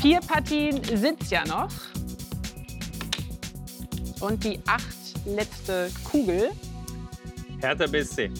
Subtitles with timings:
[0.00, 1.70] Vier Partien sind ja noch.
[4.20, 4.84] Und die acht
[5.24, 6.50] letzte Kugel.
[7.60, 8.30] Hertha BSC.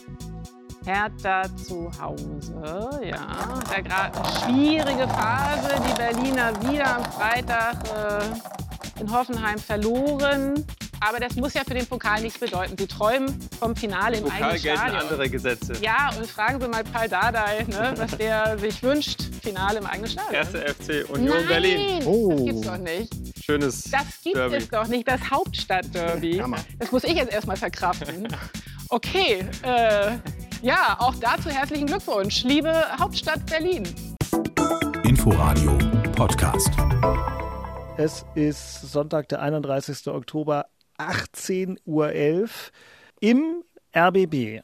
[0.84, 3.60] Hertha zu Hause, ja.
[3.68, 5.82] Da gerade eine schwierige Phase.
[5.88, 10.64] Die Berliner wieder am Freitag äh, in Hoffenheim verloren.
[11.00, 12.74] Aber das muss ja für den Pokal nichts bedeuten.
[12.78, 15.00] Sie träumen vom Finale im Pokal eigenen gelten Stadion.
[15.02, 15.72] andere Gesetze.
[15.82, 19.22] Ja, und fragen Sie mal Paul Dardai, ne, was der sich wünscht.
[19.42, 20.34] Finale im eigenen Stadion.
[20.34, 22.02] Erste FC Union Nein, Berlin.
[22.06, 22.30] Oh.
[22.32, 23.14] das gibt's doch nicht.
[23.44, 24.56] Schönes Das gibt Derby.
[24.56, 26.38] es doch nicht, das Hauptstadtderby.
[26.38, 26.58] Hammer.
[26.78, 28.26] Das muss ich jetzt erstmal verkraften.
[28.88, 30.12] Okay, äh,
[30.62, 33.82] ja, auch dazu herzlichen Glückwunsch, liebe Hauptstadt Berlin.
[35.04, 35.76] Inforadio
[36.16, 36.70] Podcast.
[37.96, 40.08] Es ist Sonntag, der 31.
[40.08, 40.66] Oktober,
[40.98, 42.12] 18.11 Uhr.
[43.20, 43.62] Im
[43.96, 44.62] RBB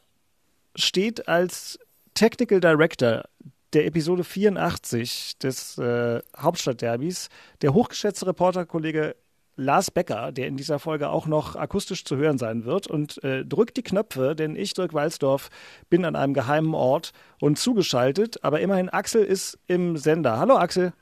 [0.77, 1.79] steht als
[2.15, 3.25] Technical Director
[3.73, 7.29] der Episode 84 des äh, Hauptstadtderbys
[7.63, 9.17] der hochgeschätzte Reporterkollege
[9.57, 13.45] Lars Becker, der in dieser Folge auch noch akustisch zu hören sein wird und äh,
[13.45, 15.51] drückt die Knöpfe, denn ich, Dirk Walsdorf,
[15.91, 20.39] bin an einem geheimen Ort und zugeschaltet, aber immerhin Axel ist im Sender.
[20.39, 20.93] Hallo Axel.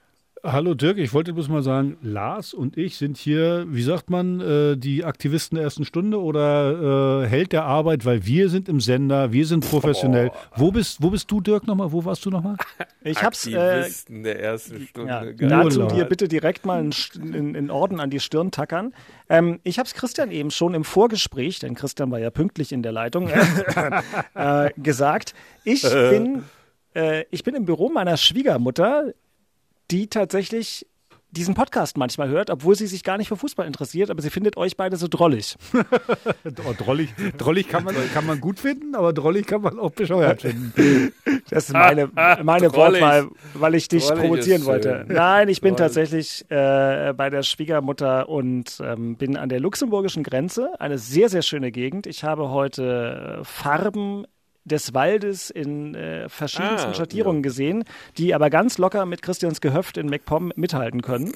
[0.42, 4.40] Hallo Dirk, ich wollte bloß mal sagen, Lars und ich sind hier, wie sagt man,
[4.40, 8.80] äh, die Aktivisten der ersten Stunde oder äh, Held der Arbeit, weil wir sind im
[8.80, 10.30] Sender, wir sind professionell.
[10.56, 11.92] Wo bist, wo bist du, Dirk, nochmal?
[11.92, 12.56] Wo warst du nochmal?
[13.04, 15.34] Ich hab's äh, Aktivisten der ersten Stunde.
[15.38, 18.94] Ja, dazu dir bitte direkt mal einen, Orden an die Stirn tackern.
[19.28, 22.82] Ähm, ich habe es Christian eben schon im Vorgespräch, denn Christian war ja pünktlich in
[22.82, 25.34] der Leitung, äh, gesagt.
[25.64, 26.44] Ich bin,
[26.94, 29.12] äh, ich bin im Büro meiner Schwiegermutter,
[29.90, 30.86] die tatsächlich
[31.32, 34.56] diesen Podcast manchmal hört, obwohl sie sich gar nicht für Fußball interessiert, aber sie findet
[34.56, 35.56] euch beide so drollig.
[36.66, 40.42] Oh, drollig drollig kann, man, kann man gut finden, aber drollig kann man auch bescheuert
[40.42, 40.72] finden.
[41.48, 42.08] Das ist meine,
[42.42, 42.72] meine.
[42.72, 45.04] Wortwahl, weil ich dich Drollig provozieren wollte.
[45.08, 45.94] Nein, ich bin Drollig.
[45.94, 50.80] tatsächlich äh, bei der Schwiegermutter und ähm, bin an der luxemburgischen Grenze.
[50.80, 52.06] Eine sehr, sehr schöne Gegend.
[52.06, 54.26] Ich habe heute äh, Farben
[54.64, 57.84] des Waldes in äh, verschiedensten Ah, Schattierungen gesehen,
[58.18, 61.32] die aber ganz locker mit Christians Gehöft in MacPom mithalten können.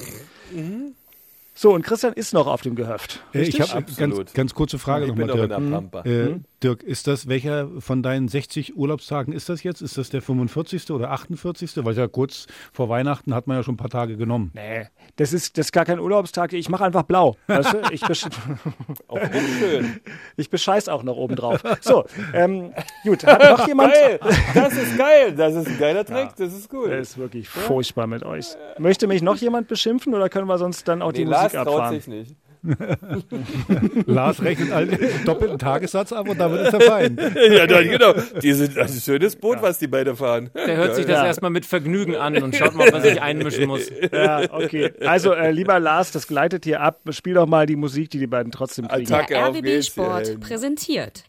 [1.54, 3.22] So, und Christian ist noch auf dem Gehöft.
[3.32, 4.34] Äh, ich habe ganz, Absolut.
[4.34, 6.82] ganz kurze Frage Ich bin nochmal, noch in Dirk.
[6.82, 9.82] ist das, welcher von deinen 60 Urlaubstagen ist das jetzt?
[9.82, 10.90] Ist das der 45.
[10.90, 11.84] oder 48.?
[11.84, 14.50] Weil ja kurz vor Weihnachten hat man ja schon ein paar Tage genommen.
[14.54, 14.86] Nee,
[15.16, 16.52] das ist, das ist gar kein Urlaubstag.
[16.54, 17.36] Ich mache einfach blau.
[17.46, 17.82] Weißt du?
[17.92, 18.24] Ich, besch
[19.08, 19.18] Auch
[19.58, 20.00] schön.
[20.36, 21.62] ich bescheiß auch noch oben drauf.
[21.82, 22.72] So, ähm,
[23.04, 23.24] gut.
[23.24, 23.92] Hat noch jemand.
[23.92, 24.18] Geil.
[24.54, 25.34] Das ist geil.
[25.34, 26.30] Das ist ein geiler Trick.
[26.36, 26.90] Das ist Das cool.
[26.90, 28.46] ist wirklich furchtbar mit euch.
[28.78, 31.64] Möchte mich noch jemand beschimpfen oder können wir sonst dann auch die Nee, Lars Musik
[31.66, 31.94] traut abfahren?
[31.94, 32.36] sich nicht.
[34.06, 37.18] Lars rechnet einen doppelten Tagessatz ab und damit ist er fein.
[37.50, 38.14] Ja, dann genau.
[38.42, 40.50] Die sind, das ist ein schönes Boot, was die beiden fahren.
[40.54, 41.26] Der hört sich das Ja.
[41.26, 43.90] erstmal mit Vergnügen an und schaut mal, ob er sich einmischen muss.
[44.12, 44.92] Ja, okay.
[45.04, 47.00] Also, äh, lieber Lars, das gleitet hier ab.
[47.10, 49.12] Spiel doch mal die Musik, die die beiden trotzdem kriegen.
[49.12, 49.34] Attacke.
[49.34, 51.24] Der RBB Sport präsentiert.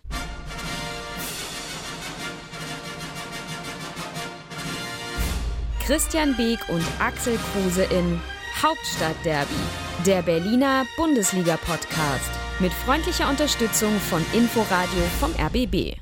[5.85, 8.19] Christian Beek und Axel Kruse in
[8.61, 9.53] Hauptstadtderby,
[10.05, 12.31] der Berliner Bundesliga-Podcast.
[12.59, 15.97] Mit freundlicher Unterstützung von Inforadio vom RBB.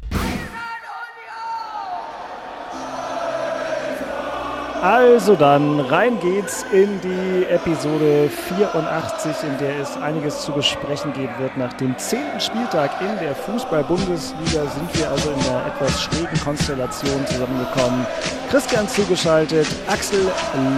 [4.84, 11.32] Also dann, rein geht's in die Episode 84, in der es einiges zu besprechen geben
[11.40, 11.56] wird.
[11.56, 17.26] Nach dem zehnten Spieltag in der Fußball-Bundesliga sind wir also in einer etwas schrägen Konstellation
[17.28, 18.06] zusammengekommen.
[18.52, 20.20] Christian zugeschaltet, Axel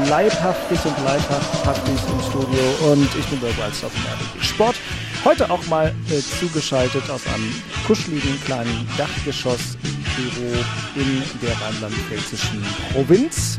[0.08, 4.76] leibhaftig und leibhaftig im Studio und ich bin Dirk Walzdorf vom RBB Sport.
[5.24, 7.52] Heute auch mal äh, zugeschaltet aus einem
[7.88, 13.58] kuscheligen kleinen Dachgeschossbüro in der rheinland-pfälzischen Provinz.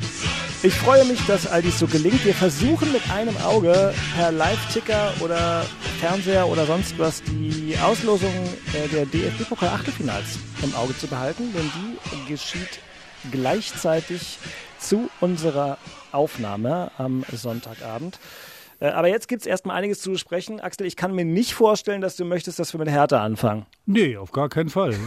[0.62, 2.24] Ich freue mich, dass all dies so gelingt.
[2.24, 5.64] Wir versuchen mit einem Auge per Live-Ticker oder
[6.00, 8.32] Fernseher oder sonst was die Auslosung
[8.72, 12.80] äh, der DFB-Pokal-Achtelfinals im Auge zu behalten, denn die geschieht
[13.30, 14.38] gleichzeitig
[14.78, 15.78] zu unserer
[16.10, 18.18] Aufnahme am Sonntagabend.
[18.80, 20.58] Äh, Aber jetzt gibt es erstmal einiges zu besprechen.
[20.60, 23.66] Axel, ich kann mir nicht vorstellen, dass du möchtest, dass wir mit Hertha anfangen.
[23.86, 24.94] Nee, auf gar keinen Fall.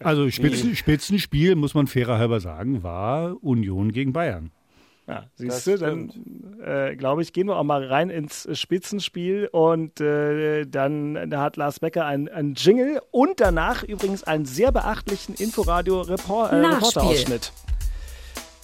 [0.00, 4.50] Also Spitzen, Spitzenspiel, muss man fairer halber sagen, war Union gegen Bayern.
[5.06, 6.12] Ja, Das siehst du, dann
[6.64, 11.56] äh, glaube ich, gehen wir auch mal rein ins Spitzenspiel und äh, dann da hat
[11.56, 17.52] Lars Becker ein, ein Jingle und danach übrigens einen sehr beachtlichen Inforadio-Reporterausschnitt.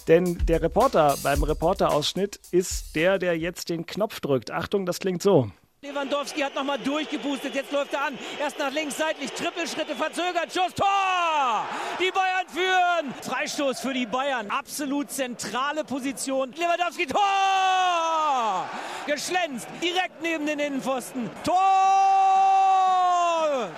[0.09, 4.51] Denn der Reporter beim Reporterausschnitt ist der, der jetzt den Knopf drückt.
[4.51, 5.51] Achtung, das klingt so.
[5.83, 7.55] Lewandowski hat nochmal durchgeboostet.
[7.55, 8.19] Jetzt läuft er an.
[8.41, 9.31] Erst nach links seitlich.
[9.33, 10.53] Trippelschritte verzögert.
[10.53, 10.75] Schuss.
[10.75, 11.67] Tor!
[12.01, 13.15] Die Bayern führen.
[13.23, 14.51] Freistoß für die Bayern.
[14.51, 16.53] Absolut zentrale Position.
[16.53, 17.07] Lewandowski.
[17.07, 17.21] Tor!
[17.21, 18.69] Tor!
[19.07, 21.31] Geschlänzt, direkt neben den Innenpfosten.
[21.45, 21.57] Tor!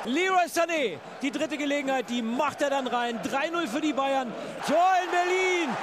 [0.04, 3.20] Leroy Sané, die dritte Gelegenheit, die macht er dann rein.
[3.22, 4.32] 3-0 für die Bayern.
[4.66, 5.76] Tor in Berlin.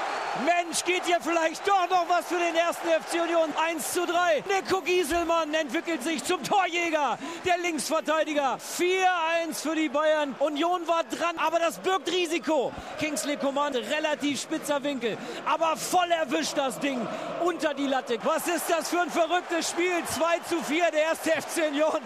[0.43, 3.53] Mensch, geht hier vielleicht doch noch was für den ersten FC Union.
[3.69, 4.43] 1 zu 3.
[4.49, 7.17] Nico Gieselmann entwickelt sich zum Torjäger.
[7.45, 8.57] Der Linksverteidiger.
[8.57, 10.35] 4-1 für die Bayern.
[10.39, 12.73] Union war dran, aber das birgt Risiko.
[12.99, 15.17] Kingsley Command, relativ spitzer Winkel.
[15.45, 16.99] Aber voll erwischt das Ding
[17.45, 18.17] unter die Latte.
[18.23, 20.03] Was ist das für ein verrücktes Spiel?
[20.05, 20.91] 2 zu 4.
[20.91, 22.01] Der erste FC Union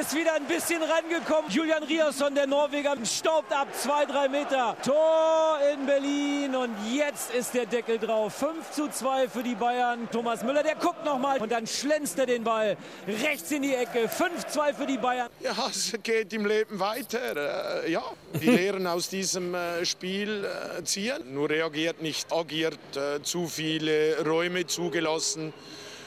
[0.00, 1.50] ist wieder ein bisschen rangekommen.
[1.50, 2.73] Julian Riasson, der Norweger,
[3.04, 3.68] staubt ab.
[3.74, 4.76] 2-3 Meter.
[4.84, 6.54] Tor in Berlin.
[6.56, 8.34] Und jetzt ist der Deckel drauf.
[8.34, 10.08] 5 zu 2 für die Bayern.
[10.10, 12.76] Thomas Müller, der guckt nochmal und dann schlänzt er den Ball
[13.06, 14.08] rechts in die Ecke.
[14.08, 15.28] 5-2 für die Bayern.
[15.40, 17.84] Ja, es geht im Leben weiter.
[17.84, 18.02] Äh, ja,
[18.40, 21.34] die Lehren aus diesem äh, Spiel äh, ziehen.
[21.34, 22.78] Nur reagiert nicht, agiert,
[23.22, 25.52] zu viele Räume zugelassen.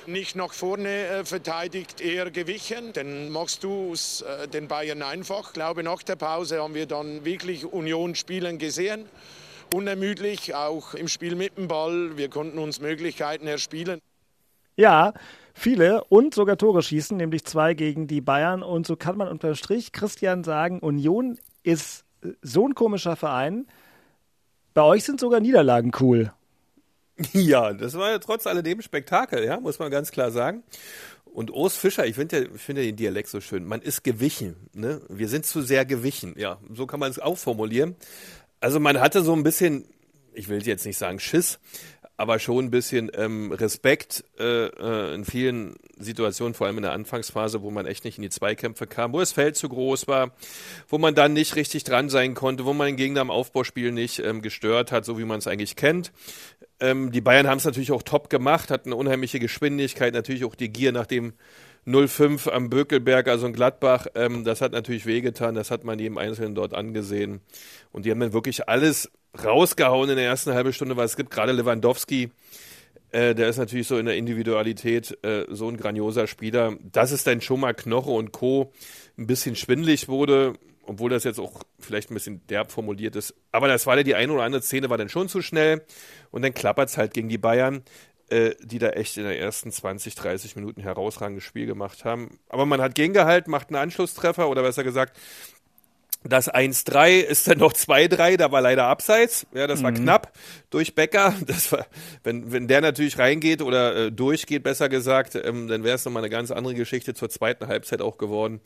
[0.07, 2.93] Nicht nach vorne äh, verteidigt, eher gewichen.
[2.93, 5.49] Dann machst du es äh, den Bayern einfach.
[5.49, 9.05] Ich glaube, nach der Pause haben wir dann wirklich Union spielen gesehen
[9.73, 12.17] unermüdlich, auch im Spiel mit dem Ball.
[12.17, 13.99] Wir konnten uns Möglichkeiten erspielen.
[14.75, 15.13] Ja,
[15.53, 18.63] viele und sogar Tore schießen, nämlich zwei gegen die Bayern.
[18.63, 22.05] Und so kann man unterm Strich, Christian, sagen, Union ist
[22.41, 23.67] so ein komischer Verein.
[24.73, 26.31] Bei euch sind sogar Niederlagen cool.
[27.33, 30.63] Ja, das war ja trotz alledem Spektakel, ja, muss man ganz klar sagen.
[31.25, 33.65] Und Urs Fischer, ich finde ja, ich finde ja den Dialekt so schön.
[33.65, 35.01] Man ist gewichen, ne?
[35.09, 36.33] Wir sind zu sehr gewichen.
[36.37, 37.95] Ja, so kann man es auch formulieren.
[38.59, 39.85] Also man hatte so ein bisschen,
[40.33, 41.59] ich will jetzt nicht sagen Schiss,
[42.17, 46.91] aber schon ein bisschen ähm, Respekt äh, äh, in vielen Situationen, vor allem in der
[46.91, 50.31] Anfangsphase, wo man echt nicht in die Zweikämpfe kam, wo das Feld zu groß war,
[50.89, 54.17] wo man dann nicht richtig dran sein konnte, wo man den Gegner im Aufbauspiel nicht
[54.19, 56.11] ähm, gestört hat, so wie man es eigentlich kennt.
[56.79, 60.55] Ähm, die Bayern haben es natürlich auch top gemacht, hatten eine unheimliche Geschwindigkeit, natürlich auch
[60.55, 61.33] die Gier nach dem
[61.85, 66.17] 0-5 am Bökelberg, also in Gladbach, ähm, das hat natürlich wehgetan, das hat man jedem
[66.17, 67.41] Einzelnen dort angesehen.
[67.91, 69.09] Und die haben dann wirklich alles
[69.43, 72.31] rausgehauen in der ersten halben Stunde, weil es gibt gerade Lewandowski,
[73.11, 77.23] äh, der ist natürlich so in der Individualität äh, so ein grandioser Spieler, dass es
[77.23, 78.71] dann schon mal Knoche und Co.
[79.17, 80.53] ein bisschen schwindlig wurde,
[80.83, 83.33] obwohl das jetzt auch vielleicht ein bisschen derb formuliert ist.
[83.51, 85.85] Aber das war ja die eine oder andere Szene, war dann schon zu schnell.
[86.31, 87.83] Und dann klappert es halt gegen die Bayern
[88.29, 92.39] äh, die da echt in den ersten 20, 30 Minuten herausragendes Spiel gemacht haben.
[92.49, 95.17] Aber man hat gegengehalten, macht einen Anschlusstreffer oder besser gesagt,
[96.23, 99.47] das 1-3 ist dann noch 2-3, da war leider abseits.
[99.53, 100.03] Ja, das war mhm.
[100.03, 100.33] knapp
[100.69, 101.33] durch Becker.
[101.45, 101.85] Das war,
[102.23, 106.23] wenn, wenn der natürlich reingeht oder äh, durchgeht, besser gesagt, ähm, dann wäre es nochmal
[106.23, 108.59] eine ganz andere Geschichte zur zweiten Halbzeit auch geworden.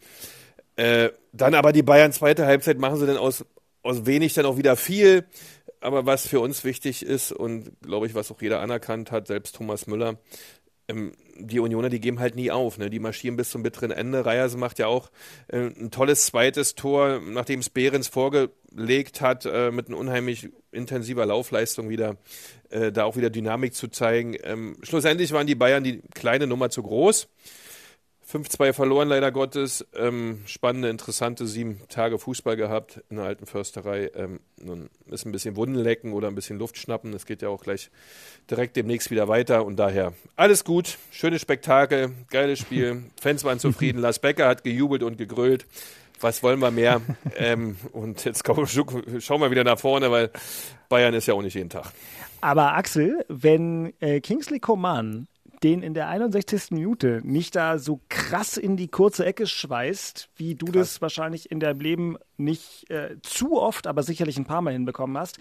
[0.76, 3.46] Äh, dann aber die Bayern zweite Halbzeit machen sie dann aus,
[3.84, 5.26] aus wenig dann auch wieder viel.
[5.80, 9.56] Aber was für uns wichtig ist und glaube ich, was auch jeder anerkannt hat, selbst
[9.56, 10.20] Thomas Müller,
[10.92, 12.78] ähm, die Unioner, die geben halt nie auf.
[12.78, 12.90] Ne?
[12.90, 14.26] Die marschieren bis zum bitteren Ende.
[14.26, 15.10] Reyersen macht ja auch
[15.48, 21.26] äh, ein tolles zweites Tor, nachdem es Behrens vorgelegt hat, äh, mit einer unheimlich intensiver
[21.26, 22.18] Laufleistung wieder,
[22.70, 24.36] äh, da auch wieder Dynamik zu zeigen.
[24.44, 27.28] Ähm, schlussendlich waren die Bayern die kleine Nummer zu groß.
[28.32, 29.86] 5-2 verloren, leider Gottes.
[29.94, 34.10] Ähm, spannende, interessante sieben Tage Fußball gehabt in der alten Försterei.
[34.16, 37.12] Ähm, nun ist ein bisschen Wundenlecken oder ein bisschen Luft schnappen.
[37.12, 37.90] Das geht ja auch gleich
[38.50, 39.66] direkt demnächst wieder weiter.
[39.66, 43.04] Und daher alles gut, schönes Spektakel, geiles Spiel.
[43.20, 43.98] Fans waren zufrieden.
[44.02, 45.66] Lars Becker hat gejubelt und gegrölt.
[46.22, 47.02] Was wollen wir mehr?
[47.36, 50.30] ähm, und jetzt komm, schauen wir wieder nach vorne, weil
[50.88, 51.92] Bayern ist ja auch nicht jeden Tag.
[52.40, 55.28] Aber Axel, wenn äh, Kingsley Coman
[55.64, 56.72] den in der 61.
[56.72, 60.76] Minute nicht da so krass in die kurze Ecke schweißt, wie du krass.
[60.76, 65.18] das wahrscheinlich in deinem Leben nicht äh, zu oft, aber sicherlich ein paar Mal hinbekommen
[65.18, 65.38] hast,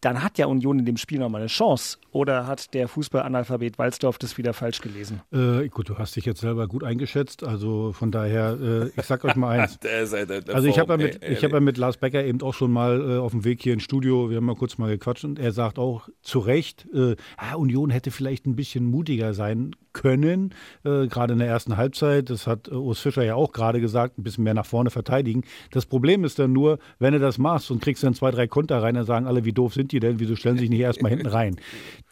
[0.00, 1.98] dann hat ja Union in dem Spiel nochmal eine Chance.
[2.12, 5.20] Oder hat der Fußballanalphabet Walzdorf das wieder falsch gelesen?
[5.32, 7.44] Äh, gut, du hast dich jetzt selber gut eingeschätzt.
[7.44, 9.78] Also von daher, äh, ich sag euch mal eins.
[10.52, 13.18] also ich habe ja, mit, hab ja mit Lars Becker eben auch schon mal äh,
[13.18, 15.78] auf dem Weg hier ins Studio, wir haben mal kurz mal gequatscht und er sagt
[15.78, 21.32] auch zu Recht, äh, ah, Union hätte vielleicht ein bisschen mutiger sein können, äh, gerade
[21.32, 22.28] in der ersten Halbzeit.
[22.30, 25.42] Das hat äh, Urs Fischer ja auch gerade gesagt, ein bisschen mehr nach vorne verteidigen.
[25.70, 28.82] Das Problem ist dann nur, wenn du das machst und kriegst dann zwei, drei Konter
[28.82, 30.20] rein, dann sagen alle, wie doof sind die denn?
[30.20, 31.56] Wieso stellen sie sich nicht erstmal hinten rein?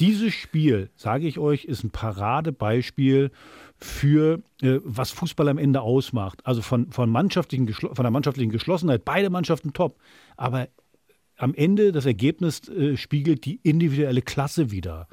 [0.01, 3.31] Dieses Spiel, sage ich euch, ist ein Paradebeispiel
[3.77, 6.47] für äh, was Fußball am Ende ausmacht.
[6.47, 9.99] Also von, von, mannschaftlichen, von der mannschaftlichen Geschlossenheit, beide Mannschaften top.
[10.37, 10.69] Aber
[11.37, 15.09] am Ende das Ergebnis äh, spiegelt die individuelle Klasse wieder.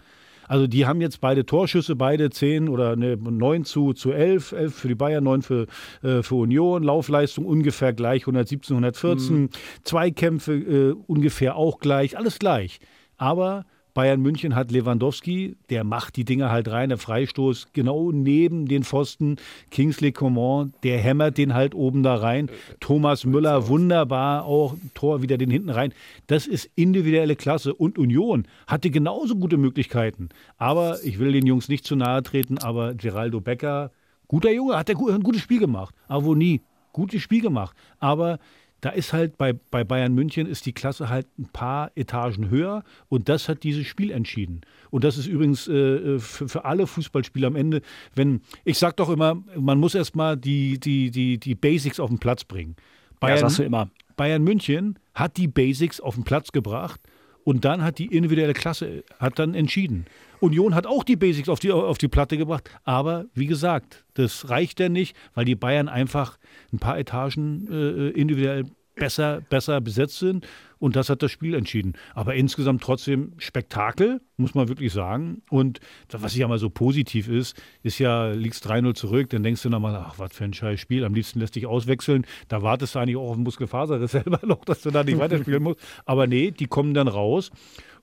[0.48, 4.76] Also die haben jetzt beide Torschüsse, beide 10 oder ne, 9 zu, zu 11, 11
[4.76, 5.68] für die Bayern, 9 für,
[6.04, 9.50] äh, für Union, Laufleistung ungefähr gleich, 117, 114, mhm.
[9.84, 12.80] Zweikämpfe äh, ungefähr auch gleich, alles gleich.
[13.18, 18.66] Aber Bayern München hat Lewandowski, der macht die Dinge halt rein, der Freistoß genau neben
[18.66, 19.36] den Pfosten.
[19.70, 22.50] Kingsley Coman, der hämmert den halt oben da rein.
[22.80, 25.94] Thomas Müller, wunderbar, auch Tor wieder den hinten rein.
[26.28, 27.74] Das ist individuelle Klasse.
[27.74, 30.30] Und Union hatte genauso gute Möglichkeiten.
[30.58, 33.92] Aber ich will den Jungs nicht zu nahe treten, aber Geraldo Becker,
[34.28, 35.94] guter Junge, hat er ein gutes Spiel gemacht.
[36.36, 36.62] Nie,
[36.94, 37.76] gutes Spiel gemacht.
[38.00, 38.40] Aber
[38.82, 42.84] da ist halt bei, bei Bayern München ist die Klasse halt ein paar Etagen höher
[43.10, 44.62] und das hat dieses Spiel entschieden.
[44.90, 47.82] Und das ist übrigens äh, äh für, für, alle Fußballspieler am Ende,
[48.16, 52.18] wenn, ich sag doch immer, man muss erstmal die, die, die, die Basics auf den
[52.18, 52.76] Platz bringen.
[53.20, 53.90] Bayern, ja, sagst du immer.
[54.18, 57.00] Bayern München hat die Basics auf den Platz gebracht
[57.44, 60.06] und dann hat die individuelle Klasse hat dann entschieden.
[60.42, 64.50] Union hat auch die Basics auf die, auf die Platte gebracht, aber wie gesagt, das
[64.50, 66.38] reicht ja nicht, weil die Bayern einfach
[66.74, 70.48] ein paar Etagen äh, individuell besser, besser besetzt sind.
[70.80, 71.94] Und das hat das Spiel entschieden.
[72.16, 75.44] Aber insgesamt trotzdem Spektakel, muss man wirklich sagen.
[75.50, 75.80] Und
[76.10, 79.96] was ja mal so positiv ist, ist ja, liegst 3-0 zurück, dann denkst du nochmal,
[79.96, 81.06] ach, was für ein scheiß Spiel.
[81.06, 82.26] Am liebsten lässt dich auswechseln.
[82.48, 85.62] Da wartest du eigentlich auch auf den Muskelfaserriss selber noch, dass du da nicht weiterspielen
[85.62, 85.80] musst.
[86.06, 87.52] Aber nee, die kommen dann raus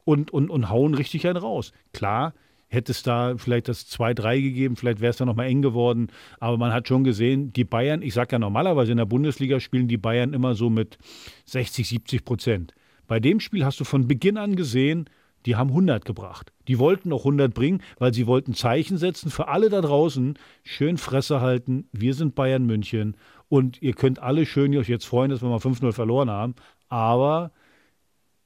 [0.09, 1.73] und, und, und hauen richtig einen raus.
[1.93, 2.33] Klar,
[2.69, 6.09] hätte es da vielleicht das 2-3 gegeben, vielleicht wäre es da nochmal eng geworden.
[6.41, 9.87] Aber man hat schon gesehen, die Bayern, ich sage ja normalerweise in der Bundesliga spielen
[9.87, 10.97] die Bayern immer so mit
[11.45, 12.73] 60, 70 Prozent.
[13.07, 15.11] Bei dem Spiel hast du von Beginn an gesehen,
[15.45, 16.55] die haben 100 gebracht.
[16.69, 20.39] Die wollten auch 100 bringen, weil sie wollten Zeichen setzen für alle da draußen.
[20.65, 21.87] Schön Fresse halten.
[21.93, 23.15] Wir sind Bayern München.
[23.51, 26.55] Und ihr könnt alle schön euch jetzt freuen, dass wir mal 5-0 verloren haben.
[26.89, 27.53] Aber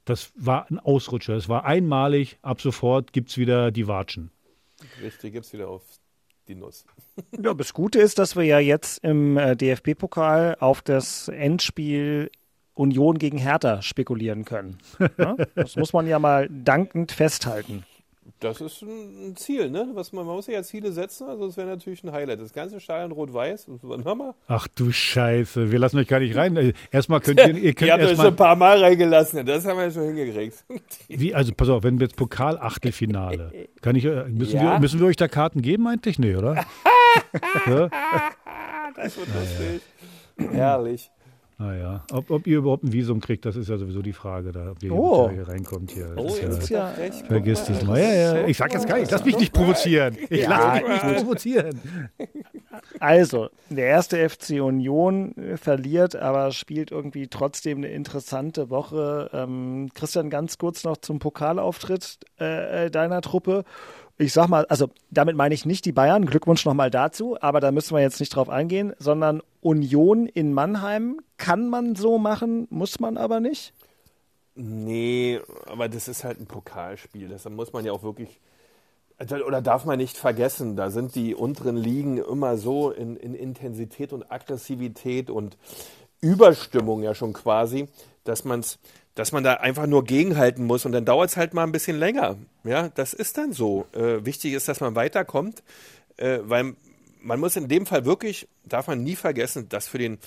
[0.05, 1.35] das war ein Ausrutscher.
[1.35, 2.37] Es war einmalig.
[2.41, 4.31] Ab sofort gibt es wieder die Watschen.
[5.01, 5.83] Richtig, gibt es wieder auf
[6.47, 6.85] die Nuss.
[7.41, 12.29] ja, das Gute ist, dass wir ja jetzt im äh, DFB-Pokal auf das Endspiel
[12.73, 14.79] Union gegen Hertha spekulieren können.
[15.17, 15.35] Ja?
[15.55, 17.85] Das muss man ja mal dankend festhalten.
[18.39, 19.89] Das ist ein Ziel, ne?
[19.93, 22.39] Was man, man muss ja Ziele setzen, also das wäre natürlich ein Highlight.
[22.39, 23.67] Das ganze Stadion rot-weiß,
[24.47, 26.55] Ach du Scheiße, wir lassen euch gar nicht rein.
[26.55, 29.65] Äh, erstmal könnt ihr, ihr könnt ihr habt euch schon ein paar Mal reingelassen, das
[29.65, 30.63] haben wir schon hingekriegt.
[31.07, 34.73] Wie, also pass auf, wenn wir jetzt Pokal-Achtelfinale, kann ich, äh, müssen, ja?
[34.73, 36.19] wir, müssen wir euch da Karten geben eigentlich?
[36.19, 36.65] Nee, oder?
[38.95, 39.81] Das wird lustig.
[40.51, 41.11] Herrlich.
[41.63, 44.71] Naja, ob, ob ihr überhaupt ein Visum kriegt, das ist ja sowieso die Frage, da,
[44.71, 45.29] ob ihr oh.
[45.29, 45.91] hier reinkommt.
[45.91, 46.13] Hier.
[46.17, 47.97] Oh, jetzt ja, ja, vergiss das mal.
[48.01, 50.17] Ja, ja, ich sag jetzt gar nicht, lass mich nicht provozieren.
[50.29, 51.79] Ich ja, lass mich nicht provozieren.
[52.99, 59.29] Also, der erste FC Union verliert, aber spielt irgendwie trotzdem eine interessante Woche.
[59.31, 63.63] Ähm, Christian, ganz kurz noch zum Pokalauftritt äh, deiner Truppe
[64.17, 67.71] ich sag mal, also damit meine ich nicht die Bayern, Glückwunsch nochmal dazu, aber da
[67.71, 72.99] müssen wir jetzt nicht drauf eingehen, sondern Union in Mannheim kann man so machen, muss
[72.99, 73.73] man aber nicht.
[74.55, 77.27] Nee, aber das ist halt ein Pokalspiel.
[77.27, 78.39] Das muss man ja auch wirklich,
[79.17, 83.33] also, oder darf man nicht vergessen, da sind die unteren Ligen immer so in, in
[83.33, 85.57] Intensität und Aggressivität und
[86.21, 87.87] Überstimmung ja schon quasi,
[88.23, 88.77] dass man es
[89.15, 91.97] dass man da einfach nur gegenhalten muss und dann dauert es halt mal ein bisschen
[91.97, 92.37] länger.
[92.63, 93.85] Ja, das ist dann so.
[93.93, 95.63] Äh, wichtig ist, dass man weiterkommt,
[96.17, 96.75] äh, weil
[97.21, 100.17] man muss in dem Fall wirklich, darf man nie vergessen, dass für den,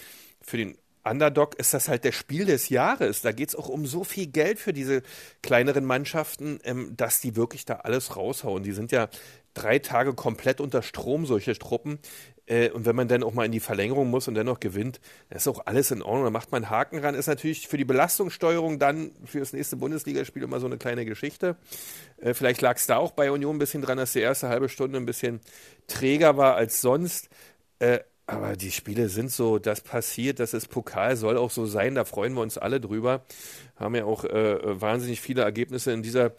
[0.41, 3.23] für den Underdog ist das halt der Spiel des Jahres.
[3.23, 5.03] Da geht es auch um so viel Geld für diese
[5.43, 8.63] kleineren Mannschaften, ähm, dass die wirklich da alles raushauen.
[8.63, 9.09] Die sind ja
[9.55, 11.99] drei Tage komplett unter Strom, solche Truppen.
[12.47, 15.37] Äh, und wenn man dann auch mal in die Verlängerung muss und dennoch gewinnt, dann
[15.37, 16.25] ist auch alles in Ordnung.
[16.25, 17.15] Da macht man einen Haken ran.
[17.15, 21.57] Ist natürlich für die Belastungssteuerung dann für das nächste Bundesligaspiel immer so eine kleine Geschichte.
[22.19, 24.69] Äh, vielleicht lag es da auch bei Union ein bisschen dran, dass die erste halbe
[24.69, 25.41] Stunde ein bisschen
[25.87, 27.29] träger war als sonst.
[27.79, 31.95] Äh, aber die Spiele sind so, das passiert, das ist Pokal, soll auch so sein,
[31.95, 33.25] da freuen wir uns alle drüber.
[33.77, 36.33] Haben ja auch äh, wahnsinnig viele Ergebnisse in dieser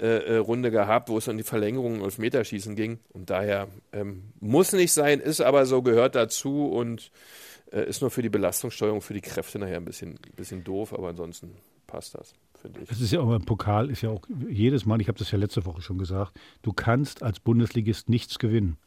[0.00, 3.00] äh, äh, Runde gehabt, wo es um die Verlängerung und Meterschießen ging.
[3.12, 7.10] Und daher ähm, muss nicht sein, ist aber so, gehört dazu und
[7.70, 11.08] äh, ist nur für die Belastungssteuerung, für die Kräfte nachher ein bisschen, bisschen doof, aber
[11.08, 11.52] ansonsten
[11.86, 12.32] passt das.
[12.88, 15.38] Es ist ja auch ein Pokal, ist ja auch jedes Mal, ich habe das ja
[15.38, 18.78] letzte Woche schon gesagt, du kannst als Bundesligist nichts gewinnen.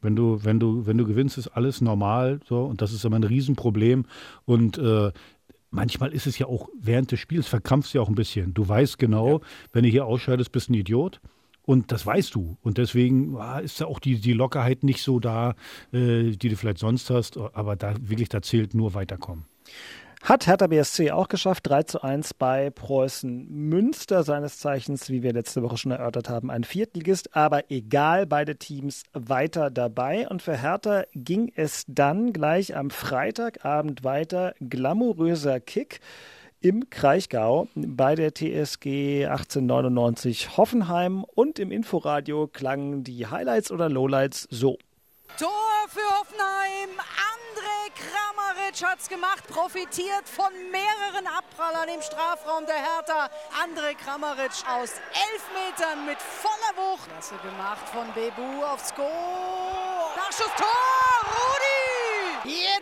[0.00, 3.16] Wenn du, wenn du, wenn du gewinnst, ist alles normal so und das ist immer
[3.16, 4.04] ein Riesenproblem.
[4.44, 5.12] Und äh,
[5.74, 8.54] manchmal ist es ja auch während des Spiels, verkrampfst du ja auch ein bisschen.
[8.54, 9.46] Du weißt genau, ja.
[9.72, 11.20] wenn du hier ausscheidest, bist du ein Idiot.
[11.66, 12.58] Und das weißt du.
[12.62, 15.54] Und deswegen ah, ist da auch die, die Lockerheit nicht so da,
[15.92, 17.38] äh, die du vielleicht sonst hast.
[17.38, 19.46] Aber da wirklich, da zählt nur weiterkommen.
[20.24, 25.34] Hat Hertha BSC auch geschafft, 3 zu 1 bei Preußen Münster, seines Zeichens, wie wir
[25.34, 30.26] letzte Woche schon erörtert haben, ein Viertligist, aber egal, beide Teams weiter dabei.
[30.26, 34.54] Und für Hertha ging es dann gleich am Freitagabend weiter.
[34.60, 36.00] Glamouröser Kick
[36.62, 44.48] im Kraichgau bei der TSG 1899 Hoffenheim und im Inforadio klangen die Highlights oder Lowlights
[44.50, 44.78] so.
[45.38, 46.90] Tor für Hoffenheim.
[47.34, 53.30] André Kramaric hat es gemacht, profitiert von mehreren Abprallern im Strafraum der Hertha.
[53.62, 57.08] André Kramaric aus elf Metern mit voller Wucht.
[57.10, 59.08] Klasse gemacht von Bebu aufs Goal.
[60.16, 60.66] Nachschusstor,
[61.26, 61.33] Rudi!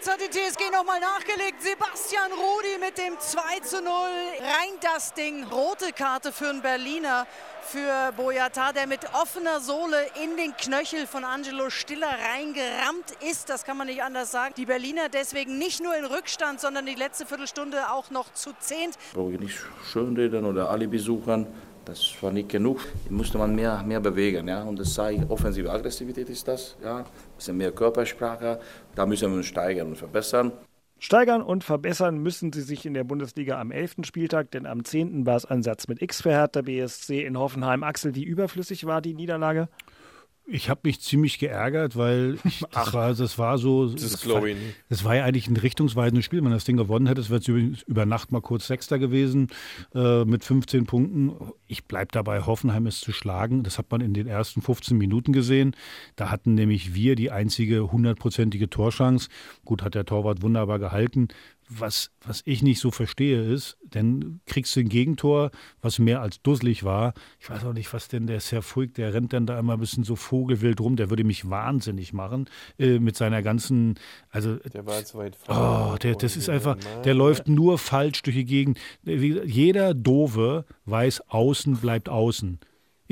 [0.05, 1.63] Jetzt hat die TSG nochmal nachgelegt.
[1.63, 3.93] Sebastian Rudi mit dem 2 zu 0.
[4.41, 5.45] Rein das Ding.
[5.45, 7.25] Rote Karte für einen Berliner
[7.63, 13.49] für Boyata, der mit offener Sohle in den Knöchel von Angelo Stiller reingerammt ist.
[13.49, 14.55] Das kann man nicht anders sagen.
[14.57, 18.99] Die Berliner deswegen nicht nur in Rückstand, sondern die letzte Viertelstunde auch noch zu zehnt.
[19.15, 19.57] Brauche ich nicht
[19.93, 21.47] schönreden oder Alibi suchen.
[21.85, 22.81] Das war nicht genug.
[23.09, 24.49] Musste man mehr, mehr bewegen.
[24.49, 24.63] Ja?
[24.63, 26.77] Und das sei offensive Aggressivität ist das.
[26.83, 27.05] Ja?
[27.43, 28.61] Bisschen mehr Körpersprache.
[28.95, 30.53] Da müssen wir uns steigern und verbessern.
[31.01, 33.97] Steigern und verbessern müssen sie sich in der Bundesliga am 11.
[34.05, 35.27] Spieltag, denn am 10.
[35.27, 37.83] war es ein Satz mit X für Hertha BSC in Hoffenheim.
[37.83, 39.69] Axel, wie überflüssig war die Niederlage?
[40.47, 43.89] Ich habe mich ziemlich geärgert, weil ich, das, Ach, war, das war so.
[43.89, 44.43] Das, das, war,
[44.89, 46.45] das war ja eigentlich ein richtungsweisendes Spiel.
[46.45, 47.43] Wenn das Ding gewonnen hätte, es wäre
[47.87, 49.49] über Nacht mal kurz Sechster gewesen
[49.95, 51.33] äh, mit 15 Punkten.
[51.67, 53.63] Ich bleibe dabei, Hoffenheim ist zu schlagen.
[53.63, 55.77] Das hat man in den ersten 15 Minuten gesehen.
[56.17, 59.29] Da hatten nämlich wir die einzige hundertprozentige Torschance.
[59.65, 61.29] Gut, hat der Torwart wunderbar gehalten
[61.81, 65.51] was, was ich nicht so verstehe ist, denn kriegst du ein Gegentor,
[65.81, 67.15] was mehr als dusselig war.
[67.41, 70.05] Ich weiß auch nicht, was denn der Serfuig, der rennt dann da immer ein bisschen
[70.05, 72.49] so vogelwild rum, der würde mich wahnsinnig machen
[72.79, 73.95] äh, mit seiner ganzen,
[74.31, 78.37] also der war zu weit Oh, der, das ist einfach, der läuft nur falsch durch
[78.37, 78.79] die Gegend.
[79.05, 82.59] Jeder Dove weiß, außen bleibt außen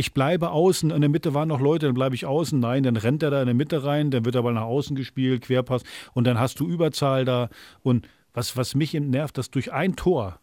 [0.01, 2.59] ich bleibe außen, in der Mitte waren noch Leute, dann bleibe ich außen.
[2.59, 4.97] Nein, dann rennt er da in der Mitte rein, dann wird er mal nach außen
[4.97, 5.83] gespielt, Querpass
[6.15, 7.51] und dann hast du Überzahl da
[7.83, 10.41] und was, was mich nervt, dass durch ein Tor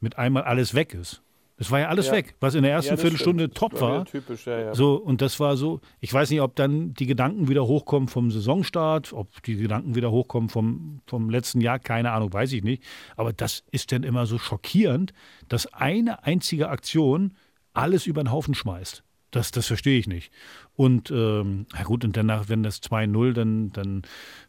[0.00, 1.22] mit einmal alles weg ist.
[1.60, 2.12] Es war ja alles ja.
[2.12, 3.56] weg, was in der ersten ja, Viertelstunde stimmt.
[3.56, 3.98] top war.
[3.98, 4.04] war.
[4.04, 4.74] Typisch, ja, ja.
[4.74, 8.30] So, und das war so, ich weiß nicht, ob dann die Gedanken wieder hochkommen vom
[8.30, 12.84] Saisonstart, ob die Gedanken wieder hochkommen vom, vom letzten Jahr, keine Ahnung, weiß ich nicht.
[13.16, 15.12] Aber das ist dann immer so schockierend,
[15.48, 17.34] dass eine einzige Aktion
[17.72, 19.02] alles über den Haufen schmeißt.
[19.30, 20.32] Das, das verstehe ich nicht.
[20.74, 24.02] Und ähm, ja gut, und danach, wenn das 2-0, dann, dann,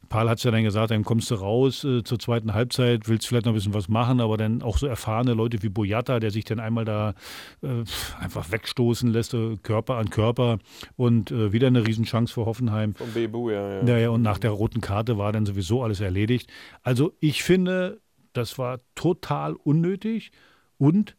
[0.10, 3.28] Paul hat es ja dann gesagt, dann kommst du raus äh, zur zweiten Halbzeit, willst
[3.28, 6.32] vielleicht noch ein bisschen was machen, aber dann auch so erfahrene Leute wie Boyata, der
[6.32, 7.14] sich dann einmal da
[7.62, 7.84] äh,
[8.20, 10.58] einfach wegstoßen lässt, äh, Körper an Körper
[10.98, 12.96] und äh, wieder eine Riesenchance für Hoffenheim.
[12.96, 13.84] Von Bebu, ja, ja.
[13.84, 16.50] Naja, und nach der roten Karte war dann sowieso alles erledigt.
[16.84, 18.02] Also ich finde,
[18.34, 20.32] das war total unnötig
[20.78, 21.16] und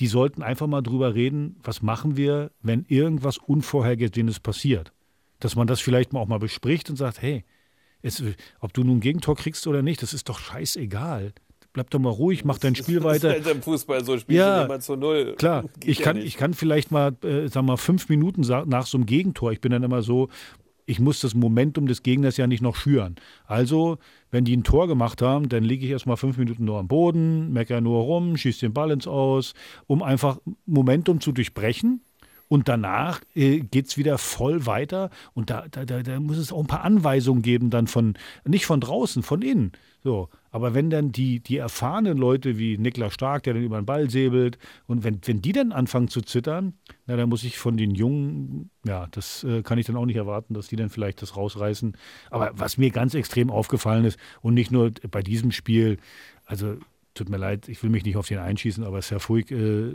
[0.00, 4.92] die sollten einfach mal drüber reden, was machen wir, wenn irgendwas Unvorhergesehenes passiert.
[5.40, 7.44] Dass man das vielleicht mal auch mal bespricht und sagt, hey,
[8.02, 8.22] es,
[8.60, 11.32] ob du nun ein Gegentor kriegst oder nicht, das ist doch scheißegal.
[11.72, 13.28] Bleib doch mal ruhig, mach dein Spiel weiter.
[13.28, 15.36] Das ist halt im Fußball so, spielst ja, du immer zu null.
[15.38, 19.06] Klar, ich kann, ich kann vielleicht mal, äh, sag mal, fünf Minuten nach so einem
[19.06, 20.28] Gegentor, ich bin dann immer so,
[20.90, 23.14] ich muss das Momentum des Gegners ja nicht noch schüren.
[23.46, 23.98] Also,
[24.32, 27.52] wenn die ein Tor gemacht haben, dann liege ich erstmal fünf Minuten nur am Boden,
[27.52, 29.54] meckere nur rum, schieße den Ball ins Aus,
[29.86, 32.02] um einfach Momentum zu durchbrechen.
[32.50, 35.10] Und danach äh, geht es wieder voll weiter.
[35.34, 38.80] Und da, da, da, muss es auch ein paar Anweisungen geben, dann von, nicht von
[38.80, 39.70] draußen, von innen.
[40.02, 40.28] So.
[40.50, 44.10] Aber wenn dann die, die erfahrenen Leute wie Niklas Stark, der dann über den Ball
[44.10, 44.58] säbelt,
[44.88, 46.74] und wenn, wenn die dann anfangen zu zittern,
[47.06, 50.16] na, dann muss ich von den Jungen, ja, das äh, kann ich dann auch nicht
[50.16, 51.96] erwarten, dass die dann vielleicht das rausreißen.
[52.30, 55.98] Aber was mir ganz extrem aufgefallen ist, und nicht nur bei diesem Spiel,
[56.46, 56.78] also
[57.14, 59.92] tut mir leid, ich will mich nicht auf den einschießen, aber Serfuig, äh,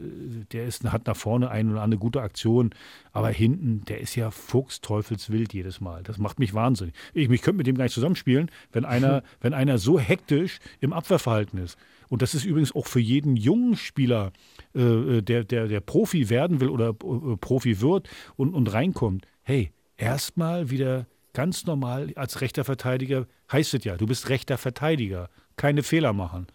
[0.51, 2.71] der ist, hat nach vorne eine oder andere gute Aktion,
[3.13, 6.04] aber hinten, der ist ja fuchsteufelswild jedes Mal.
[6.04, 6.93] Das macht mich wahnsinnig.
[7.13, 10.93] Ich, ich könnte mit dem gar nicht zusammenspielen, wenn einer, wenn einer so hektisch im
[10.93, 11.78] Abwehrverhalten ist.
[12.10, 14.32] Und das ist übrigens auch für jeden jungen Spieler,
[14.73, 19.25] äh, der, der, der Profi werden will oder äh, Profi wird und, und reinkommt.
[19.41, 25.30] Hey, erstmal wieder ganz normal als rechter Verteidiger heißt es ja, du bist rechter Verteidiger.
[25.58, 26.47] Keine Fehler machen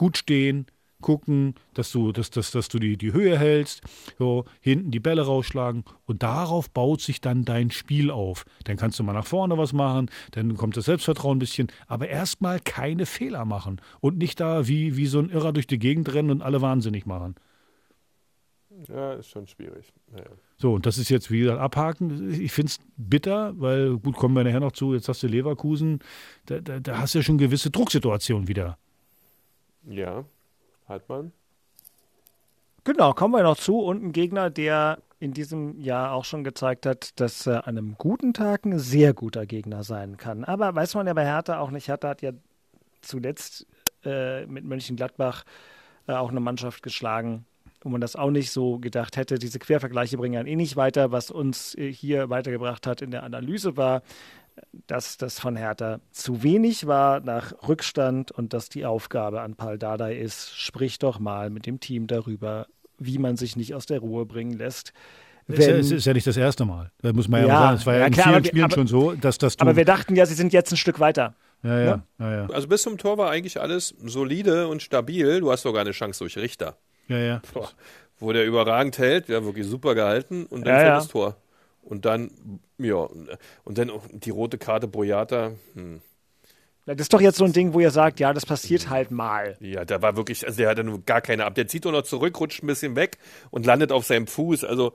[0.00, 0.64] gut stehen,
[1.02, 3.82] gucken, dass du, dass, dass, dass du die, die Höhe hältst,
[4.18, 8.46] so, hinten die Bälle rausschlagen und darauf baut sich dann dein Spiel auf.
[8.64, 12.08] Dann kannst du mal nach vorne was machen, dann kommt das Selbstvertrauen ein bisschen, aber
[12.08, 16.14] erstmal keine Fehler machen und nicht da wie, wie so ein Irrer durch die Gegend
[16.14, 17.34] rennen und alle wahnsinnig machen.
[18.88, 19.92] Ja, ist schon schwierig.
[20.10, 20.30] Naja.
[20.56, 22.30] So, und das ist jetzt wieder abhaken.
[22.40, 25.98] Ich finde es bitter, weil, gut, kommen wir nachher noch zu, jetzt hast du Leverkusen,
[26.46, 28.78] da, da, da hast du ja schon gewisse Drucksituationen wieder.
[29.84, 30.24] Ja,
[30.88, 31.32] halt man.
[32.84, 33.78] Genau, kommen wir noch zu.
[33.78, 37.96] Und ein Gegner, der in diesem Jahr auch schon gezeigt hat, dass er an einem
[37.98, 40.44] guten Tag ein sehr guter Gegner sein kann.
[40.44, 41.88] Aber weiß man ja bei Hertha auch nicht.
[41.88, 42.32] Hertha hat ja
[43.02, 43.66] zuletzt
[44.04, 45.44] äh, mit Mönchengladbach
[46.06, 47.44] äh, auch eine Mannschaft geschlagen,
[47.82, 49.38] wo man das auch nicht so gedacht hätte.
[49.38, 51.12] Diese Quervergleiche bringen einen eh nicht weiter.
[51.12, 54.02] Was uns äh, hier weitergebracht hat in der Analyse war,
[54.86, 59.78] dass das von Hertha zu wenig war nach Rückstand und dass die Aufgabe an Paul
[59.78, 62.66] Dardai ist, sprich doch mal mit dem Team darüber,
[62.98, 64.92] wie man sich nicht aus der Ruhe bringen lässt.
[65.48, 66.92] Es ist, ist, ja nicht das erste Mal.
[67.02, 67.76] Da muss man ja, ja sagen.
[67.76, 69.58] Es war ja, ja in klar, vielen Spielen aber, schon so, dass das.
[69.58, 71.34] Aber wir dachten ja, sie sind jetzt ein Stück weiter.
[71.62, 72.46] Ja, ja, ja, ja.
[72.50, 75.40] Also bis zum Tor war eigentlich alles solide und stabil.
[75.40, 76.76] Du hast sogar eine Chance durch Richter.
[77.08, 77.42] Ja, ja.
[77.52, 77.68] Boah,
[78.18, 81.36] wo der überragend hält, ja, wirklich super gehalten und dann ja, fällt das Tor.
[81.90, 82.30] Und dann,
[82.78, 83.08] ja,
[83.64, 85.52] und dann die rote Karte Boyata.
[85.74, 86.00] Hm.
[86.86, 89.56] Das ist doch jetzt so ein Ding, wo ihr sagt, ja, das passiert halt mal.
[89.60, 91.54] Ja, da war wirklich, also der hatte nur gar keine ab.
[91.54, 93.18] Der zieht doch noch zurück, rutscht ein bisschen weg
[93.50, 94.64] und landet auf seinem Fuß.
[94.64, 94.94] Also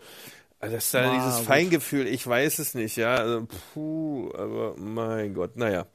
[0.60, 3.16] also das ist ja wow, dieses Feingefühl, ich weiß es nicht, ja.
[3.16, 5.86] Also, puh, aber mein Gott, naja.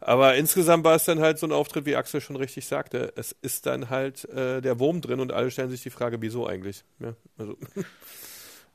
[0.00, 3.12] Aber insgesamt war es dann halt so ein Auftritt, wie Axel schon richtig sagte.
[3.14, 6.46] Es ist dann halt äh, der Wurm drin und alle stellen sich die Frage, wieso
[6.46, 6.82] eigentlich?
[6.98, 7.56] Ja, also.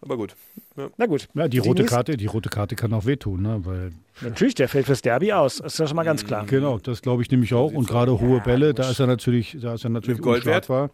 [0.02, 0.36] Aber gut.
[0.76, 0.90] Ja.
[0.98, 1.28] Na gut.
[1.34, 3.62] Ja, die, die rote Karte, die rote Karte kann auch wehtun, ne?
[3.64, 5.58] Weil Natürlich, der fällt fürs Derby aus.
[5.58, 6.46] Das ist ja schon mal ganz klar.
[6.46, 7.72] Genau, das glaube ich nämlich auch.
[7.72, 10.92] Und gerade hohe Bälle, da ist er natürlich, da ist er natürlich unschlagbar.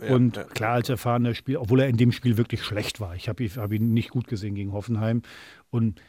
[0.00, 0.44] Ja, und ja.
[0.44, 3.14] klar als erfahrener Spieler, obwohl er in dem Spiel wirklich schlecht war.
[3.14, 5.22] Ich habe hab ihn nicht gut gesehen gegen Hoffenheim.
[5.70, 6.00] Und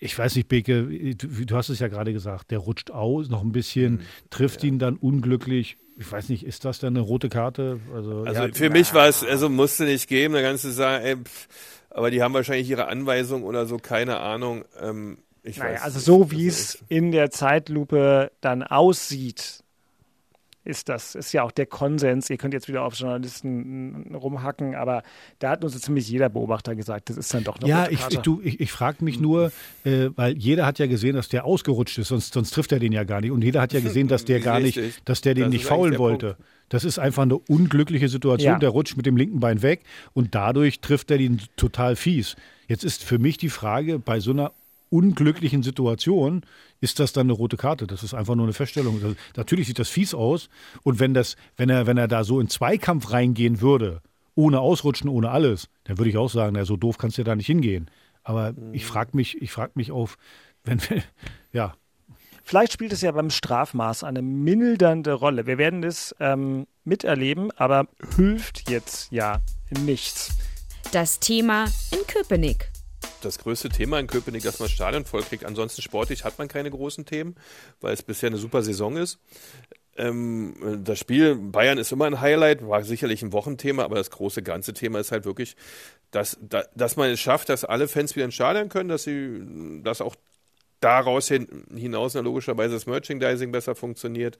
[0.00, 3.42] ich weiß nicht, Beke, du, du hast es ja gerade gesagt, der rutscht aus noch
[3.42, 4.00] ein bisschen, mhm.
[4.30, 4.68] trifft ja.
[4.68, 5.76] ihn dann unglücklich.
[5.96, 7.80] Ich weiß nicht, ist das dann eine rote Karte?
[7.94, 11.16] Also, also für mich war es, also musste nicht geben, da kannst du sagen, ey,
[11.16, 11.48] pff,
[11.94, 14.64] aber die haben wahrscheinlich ihre Anweisung oder so, keine Ahnung.
[14.80, 19.62] Ähm, ich naja, weiß, also so wie es in der Zeitlupe dann aussieht,
[20.64, 22.30] ist das, ist ja auch der Konsens.
[22.30, 25.02] Ihr könnt jetzt wieder auf Journalisten rumhacken, aber
[25.38, 28.00] da hat uns so ziemlich jeder Beobachter gesagt, das ist dann doch noch Ja, ich,
[28.08, 29.52] ich, ich, ich frage mich nur,
[29.84, 32.92] äh, weil jeder hat ja gesehen, dass der ausgerutscht ist, sonst, sonst trifft er den
[32.92, 33.30] ja gar nicht.
[33.30, 35.98] Und jeder hat ja gesehen, dass der gar nicht, dass der den das nicht faulen
[35.98, 36.34] wollte.
[36.34, 36.53] Punkt.
[36.68, 38.54] Das ist einfach eine unglückliche Situation.
[38.54, 38.58] Ja.
[38.58, 42.36] Der rutscht mit dem linken Bein weg und dadurch trifft er den total fies.
[42.68, 44.52] Jetzt ist für mich die Frage, bei so einer
[44.90, 46.42] unglücklichen Situation
[46.80, 47.86] ist das dann eine rote Karte.
[47.86, 48.94] Das ist einfach nur eine Feststellung.
[49.02, 50.48] Also, natürlich sieht das fies aus.
[50.82, 54.00] Und wenn, das, wenn, er, wenn er da so in Zweikampf reingehen würde,
[54.36, 57.34] ohne Ausrutschen, ohne alles, dann würde ich auch sagen, na, so doof kannst du da
[57.34, 57.90] nicht hingehen.
[58.22, 58.72] Aber mhm.
[58.72, 60.16] ich frage mich, ich frag mich auf,
[60.64, 61.02] wenn wir,
[61.52, 61.74] ja.
[62.44, 65.46] Vielleicht spielt es ja beim Strafmaß eine mildernde Rolle.
[65.46, 69.40] Wir werden es ähm, miterleben, aber hilft jetzt ja
[69.84, 70.30] nichts.
[70.92, 72.70] Das Thema in Köpenick
[73.24, 75.44] das größte Thema in Köpenick, dass man das Stadion vollkriegt.
[75.44, 77.36] Ansonsten sportlich hat man keine großen Themen,
[77.80, 79.18] weil es bisher eine super Saison ist.
[79.96, 84.42] Ähm, das Spiel Bayern ist immer ein Highlight, war sicherlich ein Wochenthema, aber das große
[84.42, 85.56] ganze Thema ist halt wirklich,
[86.10, 89.40] dass, dass man es schafft, dass alle Fans wieder ins Stadion können, dass sie
[89.82, 90.16] das auch
[90.80, 94.38] daraus hin, hinaus na, logischerweise das Merchandising besser funktioniert,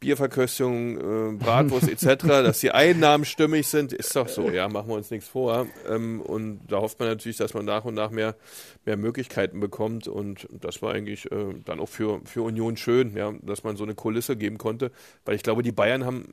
[0.00, 4.94] Bierverköstigung, äh, Bratwurst etc., dass die Einnahmen stimmig sind, ist doch so, ja, machen wir
[4.94, 5.66] uns nichts vor.
[5.88, 8.36] Ähm, und da hofft man natürlich, dass man nach und nach mehr,
[8.84, 13.32] mehr Möglichkeiten bekommt und das war eigentlich äh, dann auch für, für Union schön, ja,
[13.42, 14.90] dass man so eine Kulisse geben konnte,
[15.24, 16.28] weil ich glaube, die Bayern haben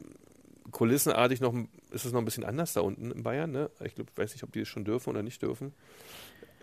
[0.71, 1.53] kulissenartig noch,
[1.91, 3.69] ist es noch ein bisschen anders da unten in Bayern, ne?
[3.83, 5.73] Ich glaube, weiß nicht, ob die es schon dürfen oder nicht dürfen.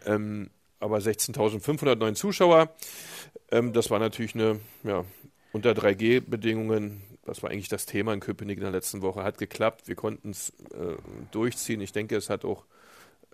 [0.06, 2.74] Ähm, aber 16.500 neuen Zuschauer.
[3.50, 5.04] Ähm, das war natürlich eine, ja,
[5.52, 9.86] unter 3G-Bedingungen, das war eigentlich das Thema in Köpenick in der letzten Woche, hat geklappt.
[9.86, 10.96] Wir konnten es äh,
[11.30, 11.82] durchziehen.
[11.82, 12.64] Ich denke, es hat auch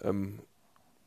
[0.03, 0.41] ähm,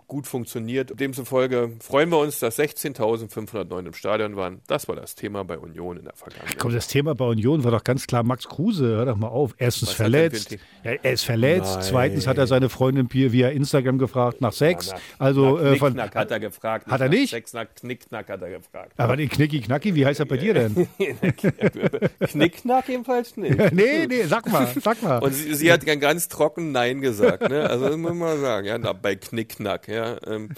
[0.08, 0.98] gut funktioniert.
[1.00, 4.62] Demzufolge freuen wir uns, dass 16.509 im Stadion waren.
[4.68, 6.56] Das war das Thema bei Union in der Vergangenheit.
[6.58, 8.88] Ach komm, das Thema bei Union war doch ganz klar Max Kruse.
[8.88, 9.54] Hör doch mal auf.
[9.58, 10.58] Erstens Was verletzt.
[10.84, 11.76] Ja, er ist verletzt.
[11.76, 11.84] Nein.
[11.84, 14.88] Zweitens hat er seine Freundin Pier via Instagram gefragt nach Sex.
[14.88, 16.88] Ja, nach, also nach äh, von, hat er gefragt.
[16.88, 17.32] Hat er nicht?
[17.32, 18.94] Sex nach Knickknack hat er gefragt.
[18.98, 20.88] Aber den Knicki Knacki, wie heißt er bei dir denn?
[22.20, 23.58] Knickknack jedenfalls nicht.
[23.74, 25.20] nee, nee, sag mal, sag mal.
[25.20, 27.50] Und sie, sie hat ganz trocken Nein gesagt.
[27.50, 27.70] Ne?
[27.70, 28.68] Also das muss man sagen.
[28.68, 29.88] Ja, bei Knickknack.
[29.88, 29.97] Ja.
[29.98, 30.50] Ja, ähm,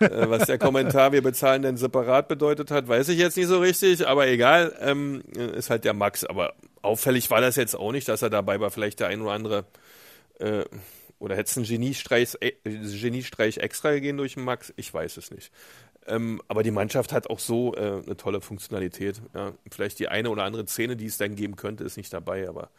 [0.00, 3.58] äh, was der Kommentar, wir bezahlen denn separat bedeutet hat, weiß ich jetzt nicht so
[3.58, 6.24] richtig, aber egal, ähm, ist halt der Max.
[6.24, 9.32] Aber auffällig war das jetzt auch nicht, dass er dabei war, vielleicht der ein oder
[9.32, 9.66] andere,
[10.38, 10.64] äh,
[11.18, 14.72] oder hätte es einen Geniestreich, äh, Geniestreich extra gegeben durch den Max?
[14.76, 15.52] Ich weiß es nicht.
[16.06, 19.20] Ähm, aber die Mannschaft hat auch so äh, eine tolle Funktionalität.
[19.34, 19.52] Ja.
[19.70, 22.70] Vielleicht die eine oder andere Szene, die es dann geben könnte, ist nicht dabei, aber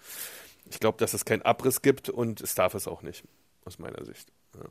[0.71, 3.23] ich glaube, dass es keinen Abriss gibt und es darf es auch nicht,
[3.63, 4.31] aus meiner Sicht.
[4.55, 4.65] Ja.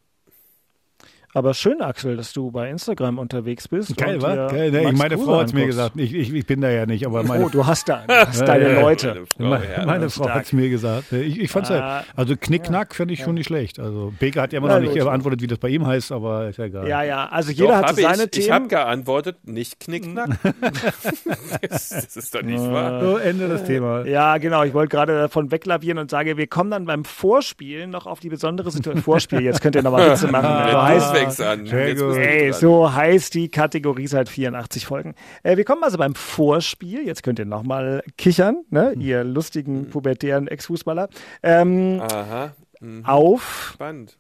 [1.32, 3.96] Aber schön, Axel, dass du bei Instagram unterwegs bist.
[3.96, 4.48] Geil, und wa?
[4.48, 4.90] Geil, ne?
[4.92, 5.92] Meine Kruse Frau hat es mir gesagt.
[5.96, 8.72] Ich, ich, ich bin da ja nicht, aber meine Oh, du hast da hast deine
[8.74, 9.24] Ja, Leute.
[9.38, 11.12] Meine, ja, meine Frau hat es mir gesagt.
[11.12, 13.78] Ich, ich fand's Ah, ja, also Knickknack fand ich schon nicht schlecht.
[13.78, 15.02] Also Beke hat ja immer Na noch nicht gut.
[15.04, 16.88] beantwortet, wie das bei ihm heißt, aber ist ja egal.
[16.88, 18.68] Ja, ja, also Doch, jeder hat hab so seine ich, Ich habe Themen.
[18.68, 20.30] geantwortet, nicht knickknack.
[21.70, 23.00] das, das ist doch nicht wahr.
[23.00, 24.04] So, Ende das Thema.
[24.06, 24.64] Ja, genau.
[24.64, 28.28] Ich wollte gerade davon weglavieren und sage, wir kommen dann beim Vorspiel noch auf die
[28.30, 29.02] besondere Situation.
[29.02, 30.48] Vorspiel, jetzt könnt ihr nochmal Witze machen.
[30.64, 31.66] Wenn So du heißt, fängst an.
[31.66, 35.14] Ey, so heißt die Kategorie seit 84 Folgen.
[35.42, 37.06] Äh, wir kommen also beim Vorspiel.
[37.06, 38.94] Jetzt könnt ihr nochmal kichern, ne?
[38.98, 41.08] ihr lustigen, pubertären Ex-Fußballer.
[41.42, 42.52] Ähm, Aha.
[42.80, 43.04] Mhm.
[43.04, 44.18] auf Spannend.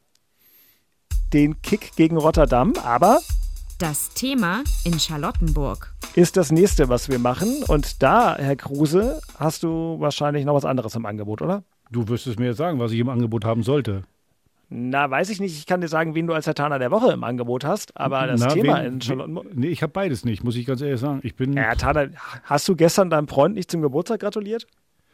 [1.32, 2.74] den Kick gegen Rotterdam.
[2.84, 3.20] Aber
[3.78, 5.94] Das Thema in Charlottenburg.
[6.14, 7.62] ist das nächste, was wir machen.
[7.68, 11.62] Und da, Herr Kruse, hast du wahrscheinlich noch was anderes im Angebot, oder?
[11.90, 14.02] Du wirst es mir jetzt sagen, was ich im Angebot haben sollte.
[14.72, 15.58] Na, weiß ich nicht.
[15.58, 17.96] Ich kann dir sagen, wen du als Hertaner der Woche im Angebot hast.
[17.96, 19.46] Aber das Na, Thema wen- in Charlottenburg.
[19.52, 21.18] Nee, ich habe beides nicht, muss ich ganz ehrlich sagen.
[21.24, 21.54] Ich bin.
[21.54, 22.10] Ja, Taner,
[22.44, 24.66] hast du gestern deinem Freund nicht zum Geburtstag gratuliert?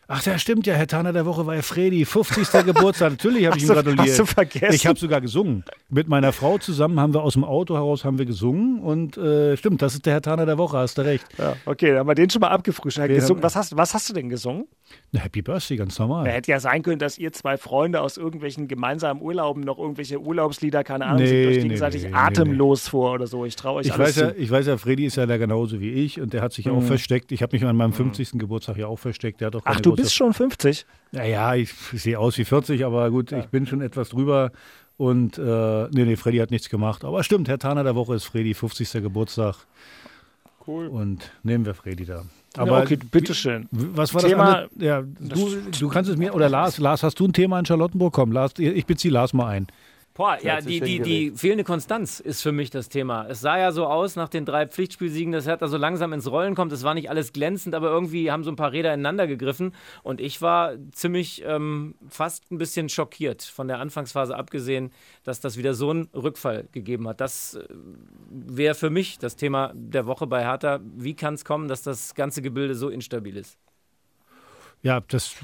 [0.08, 0.74] Ach, ja, stimmt ja.
[0.74, 2.64] Herr Taner der Woche war ja Freddy, 50.
[2.66, 3.10] Geburtstag.
[3.12, 4.00] Natürlich habe ich ihm du- gratuliert.
[4.00, 4.72] hast du vergessen?
[4.74, 5.64] Ich habe sogar gesungen.
[5.88, 8.80] Mit meiner Frau zusammen haben wir aus dem Auto heraus haben wir gesungen.
[8.80, 11.26] Und äh, stimmt, das ist der Herr Taner der Woche, hast du recht.
[11.38, 13.08] Ja, okay, dann haben wir den schon mal abgefrühstückt.
[13.08, 13.42] Gesungen.
[13.42, 14.66] Was, hast, was hast du denn gesungen?
[15.10, 16.28] Na, Happy Birthday, ganz normal.
[16.28, 20.84] hätte ja sein können, dass ihr zwei Freunde aus irgendwelchen gemeinsamen Urlauben noch irgendwelche Urlaubslieder,
[20.84, 23.44] keine Ahnung, Nee, singt euch gegenseitig nee, nee, atemlos vor oder so.
[23.44, 24.20] Ich traue euch Ich alles weiß, zu.
[24.20, 26.66] ja, ich weiß ja, Freddy ist ja da genauso wie ich und der hat sich
[26.66, 26.86] ja auch Mhm.
[26.86, 27.32] versteckt.
[27.32, 28.38] Ich habe mich an meinem 50.
[28.38, 29.40] Geburtstag ja auch versteckt.
[29.40, 30.86] Der hat auch Ach, keine du bist schon 50?
[31.12, 34.52] Naja, ich sehe aus wie 40, aber gut, ich bin schon etwas drüber.
[34.98, 37.04] Und äh, nee, nee, Freddy hat nichts gemacht.
[37.04, 38.92] Aber stimmt, Herr Taner der Woche ist Freddy, 50.
[39.02, 39.56] Geburtstag.
[40.66, 40.88] Cool.
[40.88, 42.24] Und nehmen wir Freddy da.
[42.56, 43.68] ja, okay, bitteschön.
[43.70, 44.84] Was war Thema- das andere?
[44.84, 48.12] Ja, du, du kannst es mir, oder Lars, Lars, hast du ein Thema in Charlottenburg?
[48.14, 49.66] Komm, Lars, ich beziehe Lars mal ein.
[50.16, 53.26] Boah, ja, die, die, die fehlende Konstanz ist für mich das Thema.
[53.28, 56.54] Es sah ja so aus nach den drei Pflichtspielsiegen, dass Hertha so langsam ins Rollen
[56.54, 56.72] kommt.
[56.72, 59.74] Es war nicht alles glänzend, aber irgendwie haben so ein paar Räder ineinander gegriffen.
[60.02, 64.90] Und ich war ziemlich ähm, fast ein bisschen schockiert, von der Anfangsphase abgesehen,
[65.22, 67.20] dass das wieder so einen Rückfall gegeben hat.
[67.20, 67.64] Das äh,
[68.30, 70.80] wäre für mich das Thema der Woche bei Hertha.
[70.82, 73.58] Wie kann es kommen, dass das ganze Gebilde so instabil ist?
[74.86, 75.34] Ja, das,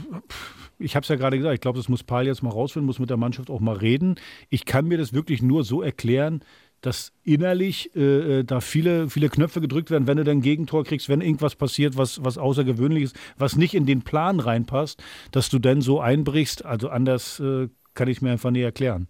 [0.78, 3.00] ich habe es ja gerade gesagt, ich glaube, das muss Paul jetzt mal rausfinden, muss
[3.00, 4.14] mit der Mannschaft auch mal reden.
[4.50, 6.44] Ich kann mir das wirklich nur so erklären,
[6.80, 10.84] dass innerlich äh, äh, da viele, viele Knöpfe gedrückt werden, wenn du dann ein Gegentor
[10.84, 15.02] kriegst, wenn irgendwas passiert, was, was Außergewöhnliches, was nicht in den Plan reinpasst,
[15.32, 16.64] dass du dann so einbrichst.
[16.64, 19.08] Also anders äh, kann ich mir einfach nie erklären.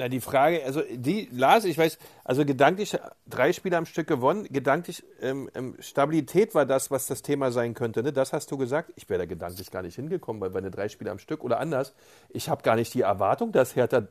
[0.00, 2.96] Na, die Frage, also die, Lars, ich weiß, also gedanklich
[3.28, 7.74] drei Spiele am Stück gewonnen, gedanklich ähm, ähm, Stabilität war das, was das Thema sein
[7.74, 8.02] könnte.
[8.02, 8.10] Ne?
[8.10, 8.94] Das hast du gesagt.
[8.96, 11.60] Ich wäre da gedanklich gar nicht hingekommen, weil bei eine drei Spiele am Stück oder
[11.60, 11.92] anders.
[12.30, 14.08] Ich habe gar nicht die Erwartung, dass Hertha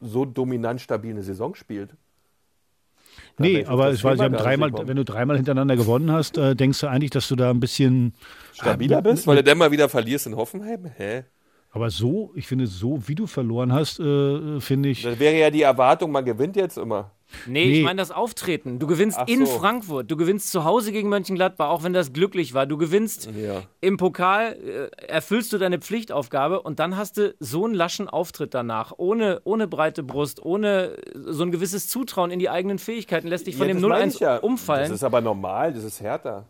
[0.00, 1.90] so dominant stabil eine Saison spielt.
[1.90, 6.80] Da Nee, ich aber gar nicht dreimal, wenn du dreimal hintereinander gewonnen hast, äh, denkst
[6.80, 8.14] du eigentlich, dass du da ein bisschen
[8.54, 10.86] Stabiler bist, weil du dann mal wieder verlierst in Hoffenheim?
[10.96, 11.24] Hä?
[11.76, 15.02] Aber so, ich finde, so wie du verloren hast, äh, finde ich.
[15.02, 17.12] Das wäre ja die Erwartung, man gewinnt jetzt immer.
[17.46, 17.78] Nee, Nee.
[17.78, 18.78] ich meine das Auftreten.
[18.78, 19.58] Du gewinnst Ach in so.
[19.58, 22.66] Frankfurt, du gewinnst zu Hause gegen Mönchengladbach, auch wenn das glücklich war.
[22.66, 23.62] Du gewinnst Ja.
[23.80, 24.52] im Pokal,
[25.00, 28.92] äh, erfüllst du deine Pflichtaufgabe und dann hast du so einen laschen Auftritt danach.
[28.96, 33.56] Ohne, ohne breite Brust, ohne so ein gewisses Zutrauen in die eigenen Fähigkeiten, lässt dich
[33.56, 34.36] von Ja, dem das meine 0-1 ich ja.
[34.38, 34.82] umfallen.
[34.88, 36.46] Das ist aber normal, das ist härter.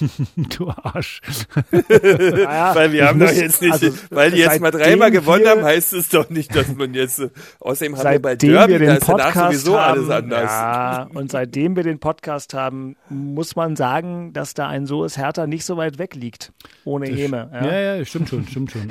[0.58, 1.20] Du Arsch.
[1.70, 5.44] Naja, Weil wir haben muss- doch jetzt nicht, also, weil die jetzt mal dreimal gewonnen
[5.44, 7.18] wir- haben, heißt es doch nicht, dass man jetzt.
[7.20, 9.98] äh, Außerdem haben wir bei Seitdem Derby, wir da den ist danach Podcast sowieso haben,
[9.98, 10.50] alles anders.
[10.50, 15.16] ja, und seitdem wir den Podcast haben, muss man sagen, dass da ein so ist
[15.18, 16.52] Hertha nicht so weit weg liegt,
[16.84, 17.50] ohne Häme.
[17.52, 17.64] Ja.
[17.66, 18.88] Ja, ja, stimmt schon, stimmt schon.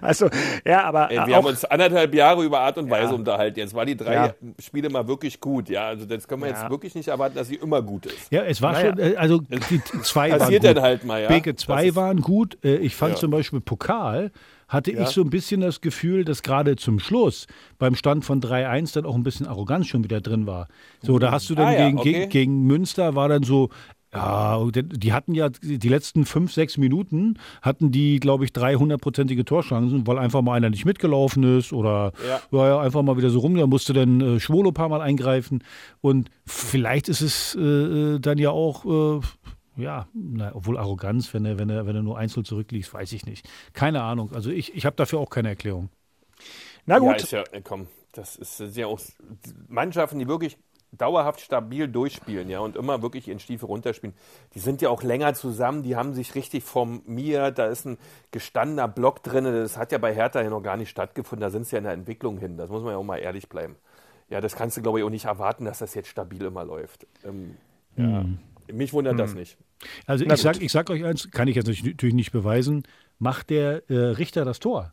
[0.00, 0.28] Also, Also,
[0.64, 3.14] ja, aber Ey, wir haben auch, uns anderthalb Jahre über Art und Weise Ja.
[3.14, 3.58] unterhalten.
[3.58, 4.34] Jetzt waren die drei Ja.
[4.60, 5.68] Spiele mal wirklich gut.
[5.68, 6.60] Ja, also das können wir Ja.
[6.60, 8.30] jetzt wirklich nicht erwarten, dass sie immer gut ist.
[8.30, 8.90] ja, es war Naja.
[8.90, 9.80] schon, äh, also die
[10.12, 10.76] zwei waren Passiert gut.
[10.76, 11.28] dann halt mal, ja.
[11.28, 12.58] Beke Das 2 ist- waren gut.
[12.64, 13.18] Äh, Ich fand Ja.
[13.20, 14.30] zum Beispiel Pokal,
[14.68, 15.02] hatte Ja.
[15.02, 17.46] ich so ein bisschen das Gefühl, dass gerade zum Schluss
[17.78, 20.68] beim Stand von 3-1 dann auch ein bisschen Arroganz schon wieder drin war.
[21.02, 22.12] So, da hast du dann Ah, gegen, okay.
[22.12, 23.68] gegen, gegen Münster war dann so,
[24.14, 30.06] ja, die- hatten ja die letzten fünf, sechs Minuten hatten die, glaube ich, 300-prozentige Torchancen,
[30.06, 32.40] weil einfach mal einer nicht mitgelaufen ist oder Ja.
[32.50, 32.68] ja.
[32.68, 33.54] Ja, einfach mal wieder so rum.
[33.56, 35.64] Da musste dann äh, Schwolo ein paar Mal eingreifen.
[36.02, 39.20] Und vielleicht ist es äh, äh, dann ja auch, äh,
[39.76, 43.24] ja, na, obwohl Arroganz, wenn er, wenn er, wenn er nur einzeln zurückliegt, weiß ich
[43.24, 43.48] nicht.
[43.72, 44.32] Keine Ahnung.
[44.32, 45.88] Also ich, ich habe dafür auch keine Erklärung.
[46.84, 49.00] na Ja, gut, ist ja, äh, komm, das ist, ja auch
[49.68, 50.58] Mannschaften, die wirklich
[50.92, 54.14] dauerhaft stabil durchspielen, ja, und immer wirklich ihren Stiefel runterspielen.
[54.54, 57.96] Die sind ja auch länger zusammen, die haben sich richtig formiert, da ist ein
[58.30, 61.66] gestandener Block drin, das hat ja bei Hertha ja noch gar nicht stattgefunden, da sind
[61.66, 63.76] sie ja in der Entwicklung hin, das muss man ja auch mal ehrlich bleiben.
[64.28, 67.06] Ja, das kannst du, glaube ich, auch nicht erwarten, dass das jetzt stabil immer läuft.
[67.24, 67.56] Ähm,
[67.96, 68.24] ja.
[68.72, 69.56] Mich wundert das nicht.
[70.06, 72.82] Also ich sag, ich sag euch eins, kann ich jetzt natürlich nicht beweisen,
[73.18, 74.92] macht der äh, Richter das Tor.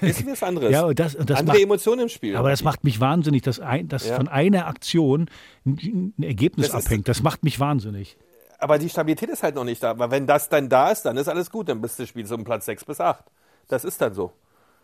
[0.00, 0.70] Ist was anderes.
[0.72, 2.36] Ja, das, das Andere macht, Emotionen im Spiel.
[2.36, 4.16] aber das macht mich wahnsinnig, dass, ein, dass Ja.
[4.16, 5.28] von einer Aktion
[5.66, 7.08] ein, Ergebnis Das ist- abhängt.
[7.08, 8.16] Das macht mich wahnsinnig.
[8.58, 9.90] Aber die Stabilität ist halt noch nicht da.
[9.90, 11.68] Aber wenn das dann da ist, dann ist alles gut.
[11.68, 13.24] Dann bist du spielst um Platz 6 bis 8.
[13.68, 14.32] Das ist dann so.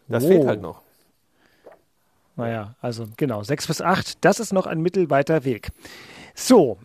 [0.09, 0.29] Das Oh.
[0.29, 0.81] fehlt halt noch.
[2.37, 5.71] Naja, also genau, 6 bis 8, das ist noch ein mittelweiter Weg.
[6.35, 6.79] So,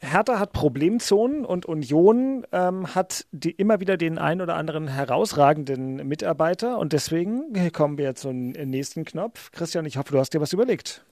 [0.00, 6.06] Hertha hat Problemzonen und Union ähm, hat die, immer wieder den ein oder anderen herausragenden
[6.06, 9.50] Mitarbeiter und deswegen kommen wir zum nächsten Knopf.
[9.50, 11.04] Christian, ich hoffe, du hast dir was überlegt.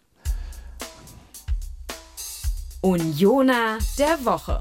[2.81, 4.61] Unioner der Woche.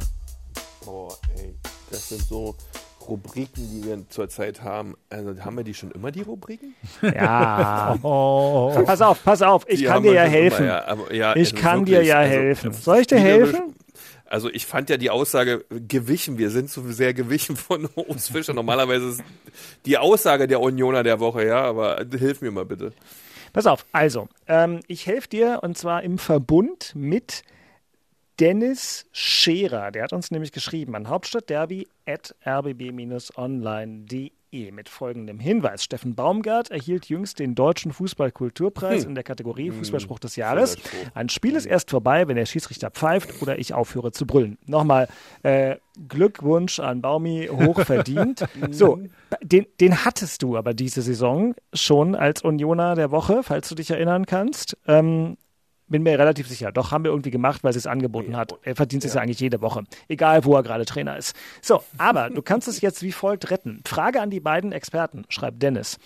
[0.84, 1.54] Boah, ey,
[1.92, 2.56] das sind so
[3.08, 4.96] Rubriken, die wir zurzeit haben.
[5.12, 6.74] Also haben wir die schon immer, die Rubriken?
[7.04, 7.96] Ja.
[8.02, 10.64] Oh, Pass auf, pass auf, ich Die kann dir ja helfen.
[10.64, 12.72] immer, ja, aber, ja, Ich also kann dir ja also, helfen.
[12.72, 13.76] äh, Soll ich dir helfen?
[14.26, 18.54] Also ich fand ja die Aussage gewichen, wir sind zu sehr gewichen von uns Fischer.
[18.54, 19.24] Normalerweise ist
[19.86, 22.92] die Aussage der Unioner der Woche, ja, aber hilf mir mal bitte.
[23.54, 27.44] Pass auf, also, ähm, ich helfe dir und zwar im Verbund mit
[28.40, 29.92] Dennis Scherer.
[29.92, 34.32] Der hat uns nämlich geschrieben an hauptstadtderby at rbb-online.de
[34.74, 35.84] mit folgendem Hinweis.
[35.84, 39.10] Steffen Baumgart erhielt jüngst den Deutschen Fußballkulturpreis Hm.
[39.10, 39.78] in der Kategorie Hm.
[39.80, 40.78] Fußballspruch des Jahres.
[41.14, 44.58] Ein Spiel ist erst vorbei, wenn der Schiedsrichter pfeift oder ich aufhöre zu brüllen.
[44.66, 45.08] Nochmal
[45.44, 45.76] äh,
[46.08, 48.46] Glückwunsch an Baumi, hoch verdient.
[48.72, 49.00] so,
[49.42, 53.92] den, den hattest du aber diese Saison schon als Unioner der Woche, falls du dich
[53.92, 54.78] erinnern kannst.
[54.88, 55.38] Ähm,
[55.88, 56.72] bin mir relativ sicher.
[56.72, 58.54] Doch, haben wir irgendwie gemacht, weil sie es angeboten hat.
[58.64, 59.22] Er verdient es ja.
[59.22, 59.84] eigentlich jede Woche.
[60.08, 61.36] Egal, wo er gerade Trainer ist.
[61.62, 63.82] So, aber du kannst es jetzt wie folgt retten.
[63.86, 65.98] Frage an die beiden Experten, schreibt Dennis.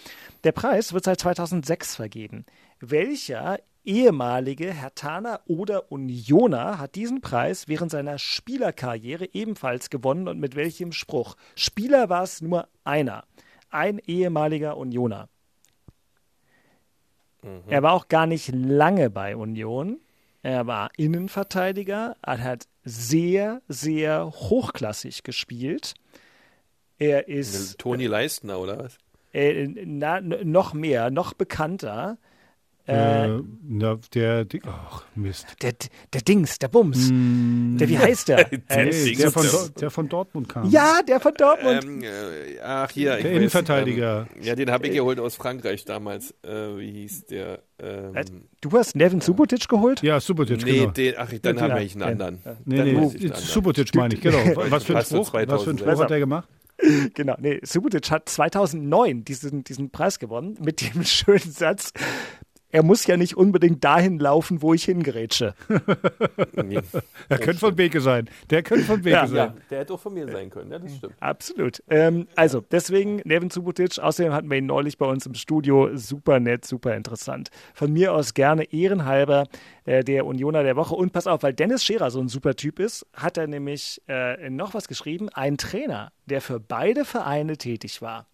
[0.44, 2.46] Der Preis wird seit 2006 vergeben.
[2.80, 10.56] Welcher ehemalige Hertaner oder Unioner hat diesen Preis während seiner Spielerkarriere ebenfalls gewonnen und mit
[10.56, 11.36] welchem Spruch?
[11.56, 13.24] Spieler war es nur einer.
[13.70, 15.30] Ein ehemaliger Unioner.
[17.68, 20.00] Er war auch gar nicht lange bei Union.
[20.42, 25.96] Er war Innenverteidiger, er hat sehr, sehr hochklassig gespielt.
[26.98, 28.98] Er ist Toni Leistner, oder was?
[29.34, 32.18] äh, na, noch mehr, noch bekannter.
[32.90, 35.46] Äh, Äh, na, der, Ding- ach Mist.
[35.62, 35.74] der,
[36.14, 37.10] der Dings, der Bums.
[37.12, 37.78] Mm.
[37.78, 38.44] Der, wie heißt der?
[38.50, 39.46] Der äh, Nee, der, von,
[39.80, 40.70] der von Dortmund kam.
[40.70, 41.84] ja, der von Dortmund.
[41.84, 43.18] Ähm, äh, ach, hier.
[43.18, 44.28] ich Der weiß, Innenverteidiger.
[44.36, 46.32] Ähm, ja, den habe ich geholt aus Frankreich damals.
[46.44, 47.60] Äh, wie hieß der?
[47.80, 48.26] Ähm, Äh,
[48.62, 50.02] du hast Nevin Subotic geholt?
[50.02, 50.92] Ja, Subotic, nee, genau.
[50.92, 52.40] den, ach, dann Ja, habe ich einen anderen.
[52.66, 53.36] Nee, Dann nee, anderen.
[53.36, 54.38] Subotic meine ich, genau.
[54.70, 55.82] Was für ein Spruch, was für ein 2006.
[55.82, 56.48] Spruch hat der gemacht?
[57.14, 61.92] Genau, nee, Subotic hat 2009 diesen, diesen Preis gewonnen mit dem schönen Satz,
[62.72, 65.54] er muss ja nicht unbedingt dahin laufen, wo ich hingerätsche.
[66.64, 66.80] Nee.
[67.30, 68.30] Der könnte von Beke sein.
[68.50, 69.28] Der könnte von Beke Ja.
[69.28, 69.36] sein.
[69.38, 71.14] Ja, der hätte auch von mir sein können, ja, das stimmt.
[71.20, 71.82] Absolut.
[71.90, 73.98] Ähm, also, deswegen Nevin Subotic.
[74.00, 75.96] Außerdem hatten wir ihn neulich bei uns im Studio.
[75.96, 77.50] Super nett, super interessant.
[77.74, 79.46] Von mir aus gerne ehrenhalber
[79.86, 80.96] äh, der Unioner der Woche.
[80.96, 84.50] Und pass auf, weil Dennis Scherer so ein super Typ ist, hat er nämlich äh,
[84.50, 85.30] noch was geschrieben.
[85.30, 88.28] Ein Trainer, der für beide Vereine tätig war.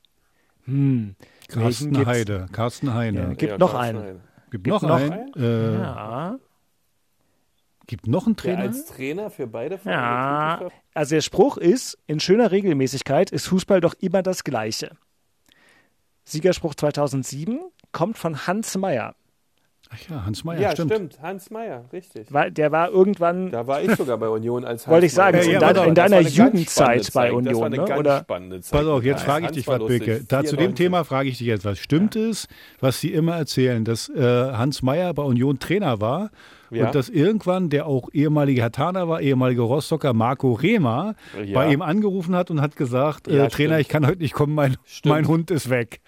[0.66, 1.16] Hm.
[1.48, 2.08] Carsten gibt's?
[2.08, 2.46] Heide.
[2.52, 3.20] Carsten Heine.
[3.20, 4.08] Ja, gibt Ja, noch Carsten einen.
[4.08, 4.20] Heine.
[4.52, 5.34] Gibt noch noch einen?
[5.36, 6.40] Äh, Ja.
[7.88, 8.62] Gibt noch einen Der Trainer?
[8.64, 13.80] als Trainer für beide Vereine Ja, also der Spruch ist, in schöner Regelmäßigkeit ist Fußball
[13.80, 14.98] doch immer das Gleiche.
[16.24, 17.60] Siegerspruch 2007
[17.92, 19.16] kommt von Hans Meyer.
[19.94, 20.92] Ach ja, Hans Meyer, Ja, stimmt.
[20.94, 21.22] stimmt.
[21.22, 22.28] Hans Meyer, richtig.
[22.34, 25.46] Weil der war irgendwann, Da war ich sogar bei Union als Wollte ich sagen, Hans
[25.48, 27.16] in dein- Das in war deiner Jugendzeit bei Zeit.
[27.30, 27.86] Das Union, war eine ne?
[27.86, 28.80] ganz Oder- spannende Zeit.
[28.80, 29.88] Pass auf, jetzt Ja, frage ich Hans dich war was.
[29.88, 30.24] Beke.
[30.28, 30.76] Da, zu dem 94.
[30.76, 31.78] Thema frage ich dich jetzt was.
[31.80, 32.48] Stimmt es,
[32.80, 36.32] was Sie immer erzählen, dass äh, Hans Meyer bei Union Trainer war
[36.72, 36.88] Ja.
[36.88, 41.14] und dass irgendwann der auch ehemalige Hertaner war, ehemalige Rostocker Marco Rehmer,
[41.46, 41.54] Ja.
[41.54, 43.82] bei ihm angerufen hat und hat gesagt, äh, Ja, Trainer, stimmt.
[43.82, 46.02] ich kann heute nicht kommen, mein, mein Hund ist weg.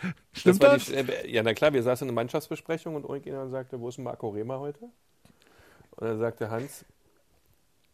[0.43, 0.85] Das Stimmt war das?
[0.85, 3.97] die, äh, ja, na klar, wir saßen in einer Mannschaftsbesprechung und irgendjemand sagte, wo ist
[3.97, 4.79] Marco Rehmer heute?
[4.83, 6.85] Und dann sagte Hans,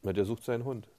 [0.02, 0.88] na, der sucht seinen Hund.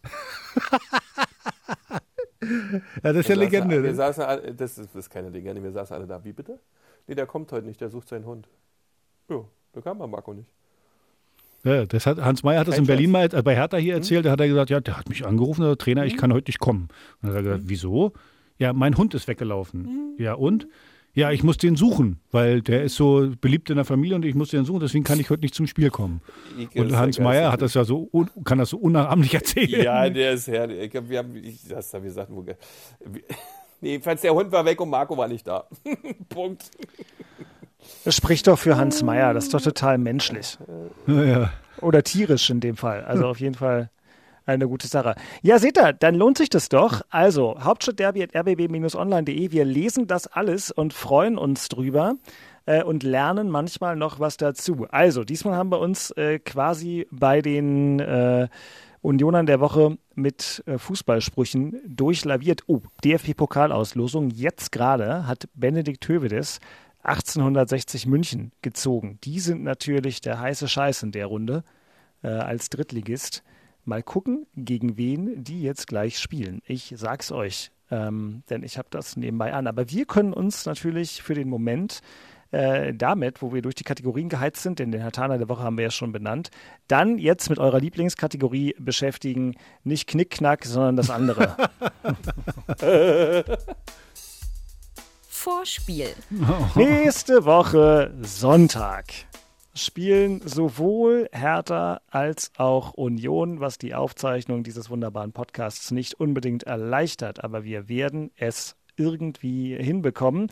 [3.03, 3.83] Ja, das ist ja Legende.
[3.83, 3.95] Wir ne?
[3.95, 6.23] saßen alle, das, ist, das ist keine Legende, wir saßen alle da.
[6.25, 6.59] Wie bitte?
[7.07, 8.49] Nee, der kommt heute nicht, der sucht seinen Hund.
[9.29, 10.51] Ja, da kam aber Marco nicht.
[11.65, 13.33] Ja, das hat, Hans Meyer hat das Kein in Berlin Scheiß.
[13.33, 14.27] mal äh, bei Hertha hier erzählt.
[14.27, 16.59] Da hat er gesagt, ja, der hat mich angerufen, der Trainer, ich kann heute nicht
[16.59, 16.89] kommen.
[17.23, 18.13] Und dann hat er gesagt, wieso?
[18.59, 19.83] Ja, mein Hund ist weggelaufen.
[19.83, 20.23] Mhm.
[20.23, 20.69] Ja, und?
[21.15, 24.35] Ja, ich muss den suchen, weil der ist so beliebt in der Familie und ich
[24.35, 26.21] muss den suchen, deswegen kann ich heute nicht zum Spiel kommen.
[26.75, 28.11] Und Hans Meyer hat das ja so,
[28.45, 29.83] kann das so unnachahmlich erzählen.
[29.83, 30.83] Ja, der ist herrlich.
[30.83, 32.43] Ich glaub, wir haben, ich, das haben wir gesagt, wo,
[33.81, 35.69] nee, jedenfalls der Hund war weg und Marco war nicht da.
[36.29, 36.69] Punkt.
[38.05, 40.59] Das spricht doch für Hans Meyer, das ist doch total menschlich.
[41.07, 41.53] Ja.
[41.81, 43.05] Oder tierisch in dem Fall.
[43.05, 43.91] Also auf jeden Fall
[44.47, 45.15] eine gute Sache.
[45.43, 47.03] Ja, seht ihr, dann lohnt sich das doch.
[47.11, 49.51] Also, Hauptstadtderby at rbb-online.de.
[49.51, 52.15] Wir lesen das alles und freuen uns drüber
[52.67, 54.87] äh, und lernen manchmal noch was dazu.
[54.91, 58.49] Also, diesmal haben wir uns äh, quasi bei den äh,
[59.01, 62.63] Unionern der Woche mit äh, Fußballsprüchen durchlaviert.
[62.67, 64.31] Oh, DFB-Pokalauslosung.
[64.31, 66.59] Jetzt gerade hat Benedikt Hövedes
[67.03, 69.19] 1860 München gezogen.
[69.25, 71.65] Die sind natürlich der heiße Scheiß in der Runde
[72.23, 73.43] äh, als Drittligist.
[73.85, 76.63] Mal gucken, gegen wen die jetzt gleich spielen.
[76.67, 79.67] Ich sag's euch, ähm, denn ich habe das nebenbei an.
[79.67, 82.01] Aber wir können uns natürlich für den Moment
[82.55, 85.77] äh, damit, wo wir durch die Kategorien geheizt sind, denn den Hatana der Woche haben
[85.77, 86.51] wir ja schon benannt,
[86.87, 89.57] dann jetzt mit eurer Lieblingskategorie beschäftigen.
[89.83, 91.57] Nicht Knickknack, sondern das andere.
[95.29, 96.09] Vorspiel.
[96.77, 99.07] Nächste Woche Sonntag
[99.75, 107.43] spielen sowohl Hertha als auch Union, was die Aufzeichnung dieses wunderbaren Podcasts nicht unbedingt erleichtert,
[107.43, 110.49] aber wir werden es irgendwie hinbekommen.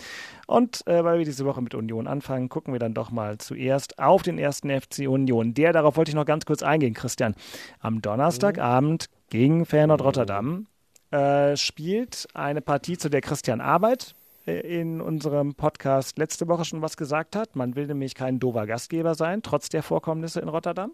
[0.47, 3.99] Und äh, weil wir diese Woche mit Union anfangen, gucken wir dann doch mal zuerst
[3.99, 5.55] auf den ersten FC Union.
[5.55, 7.35] Der, darauf wollte ich noch ganz kurz eingehen, Christian.
[7.79, 10.67] Am Donnerstagabend gegen Feyenoord Rotterdam
[11.13, 14.15] äh, spielt eine Partie, zu der Christian Arbeit
[14.47, 17.57] in unserem Podcast letzte Woche schon was gesagt hat.
[17.57, 20.93] Man will nämlich kein dover Gastgeber sein, trotz der Vorkommnisse in Rotterdam.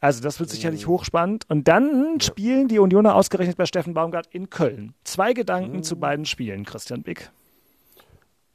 [0.00, 1.48] Also das wird sicherlich hochspannend.
[1.48, 4.92] Und dann spielen die Unioner ausgerechnet bei Steffen Baumgart in Köln.
[5.04, 7.30] Zwei Gedanken zu beiden Spielen, Christian Bick.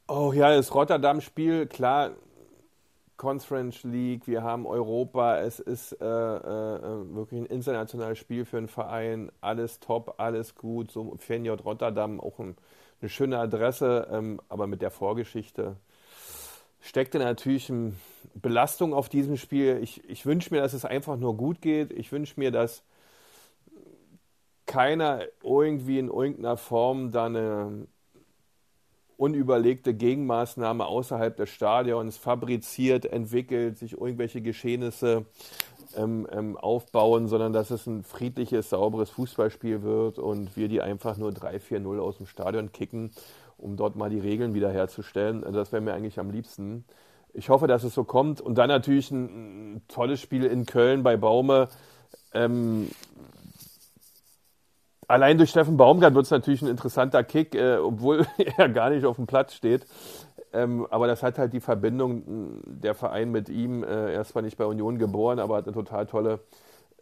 [0.08, 2.12] Oh ja, das Rotterdam-Spiel, klar,
[3.20, 8.68] Conference League, wir haben Europa, es ist äh, äh, wirklich ein internationales Spiel für einen
[8.68, 12.56] Verein, alles top, alles gut, so Feyenoord Rotterdam, auch ein,
[13.02, 15.76] eine schöne Adresse, ähm, aber mit der Vorgeschichte
[16.82, 17.94] steckte natürlich eine
[18.36, 19.80] Belastung auf diesem Spiel.
[19.82, 21.92] Ich, ich wünsche mir, dass es einfach nur gut geht.
[21.92, 22.84] Ich wünsche mir, dass
[24.66, 27.88] keiner irgendwie in irgendeiner Form da eine
[29.18, 35.26] unüberlegte Gegenmaßnahme außerhalb des Stadions fabriziert, entwickelt, sich irgendwelche Geschehnisse
[35.96, 41.18] ähm, ähm, aufbauen, sondern dass es ein friedliches, sauberes Fußballspiel wird und wir die einfach
[41.18, 43.12] nur 3-4-0 aus dem Stadion kicken,
[43.58, 45.44] um dort mal die Regeln wiederherzustellen.
[45.54, 46.86] Das wäre mir eigentlich am liebsten.
[47.34, 48.42] Ich hoffe, dass es so kommt.
[48.42, 51.70] Und dann natürlich ein, ein tolles Spiel in Köln bei Baume.
[52.34, 52.90] Ähm,
[55.08, 58.26] allein durch Steffen Baumgart wird es natürlich ein interessanter Kick, äh, obwohl
[58.58, 59.86] er gar nicht auf dem Platz steht.
[60.52, 63.84] Ähm, aber das hat halt die Verbindung, der Verein mit ihm.
[63.84, 66.40] Äh, er ist zwar nicht bei Union geboren, aber hat eine total tolle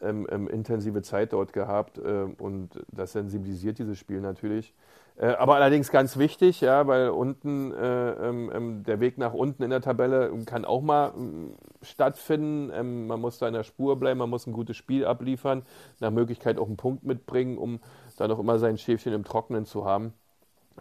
[0.02, 1.98] ähm, ähm, intensive Zeit dort gehabt.
[1.98, 4.74] Äh, und das sensibilisiert dieses Spiel natürlich.
[5.20, 9.64] Äh, aber allerdings ganz wichtig, ja, weil unten äh, ähm, ähm, der Weg nach unten
[9.64, 12.72] in der Tabelle kann auch mal ähm, stattfinden.
[12.72, 15.64] Ähm, man muss da in der Spur bleiben, man muss ein gutes Spiel abliefern,
[16.00, 17.80] nach Möglichkeit auch einen Punkt mitbringen, um
[18.18, 20.14] dann auch immer sein Schäfchen im Trockenen zu haben.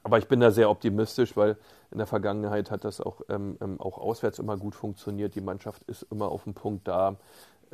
[0.02, 1.56] Aber ich bin da sehr optimistisch, weil
[1.90, 5.34] in der Vergangenheit hat das auch, ähm, ähm, auch auswärts immer gut funktioniert.
[5.34, 7.16] Die Mannschaft ist immer auf dem Punkt da.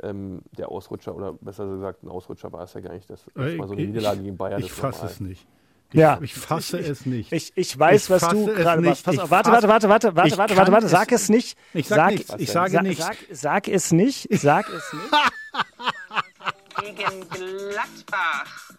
[0.01, 3.07] der Ausrutscher, oder besser gesagt, ein Ausrutscher war es ja gar nicht.
[3.09, 4.59] Das, das war so eine ich- Niederlage gegen Bayern.
[4.59, 5.45] Ich fasse es nicht.
[5.93, 6.17] Ja.
[6.21, 7.31] Ich fasse es nicht.
[7.31, 9.05] Ich, ich weiß, Ich was du gerade machst.
[9.05, 11.29] Pass Ich auf, warte, warte, warte, warte, Ich warte, kann warte, warte, es- sag es
[11.29, 11.55] nicht.
[11.75, 12.33] Ich sag nichts.
[12.39, 13.05] Ich sage sa- nichts.
[13.05, 14.27] Sag, sag es nicht.
[14.31, 15.11] Sag es nicht.
[16.97, 18.71] Gegen Gladbach.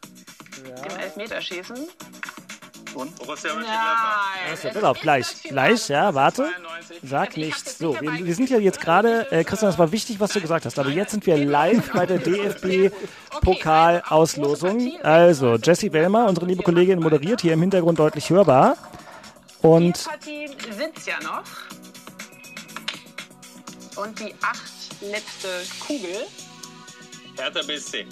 [0.91, 1.77] Im Elfmeterschießen.
[2.95, 3.17] Und?
[3.17, 3.51] Borussia
[4.51, 6.49] Also, pass auf, gleich, gleich, ja, warte.
[7.03, 7.79] Sag nichts.
[7.79, 10.65] So, wir, wir sind ja jetzt gerade, äh, Christian, das war wichtig, was du gesagt
[10.65, 15.01] hast, aber jetzt sind wir live bei der DFB-Pokalauslosung.
[15.03, 18.77] Also, Jessie Wellmer, unsere liebe Kollegin, moderiert hier im Hintergrund deutlich hörbar.
[19.63, 21.43] Und Die Partie sitzt ja noch.
[23.97, 25.49] Und die acht letzte
[25.87, 26.27] Kugel.
[27.37, 28.07] Hertha BSC.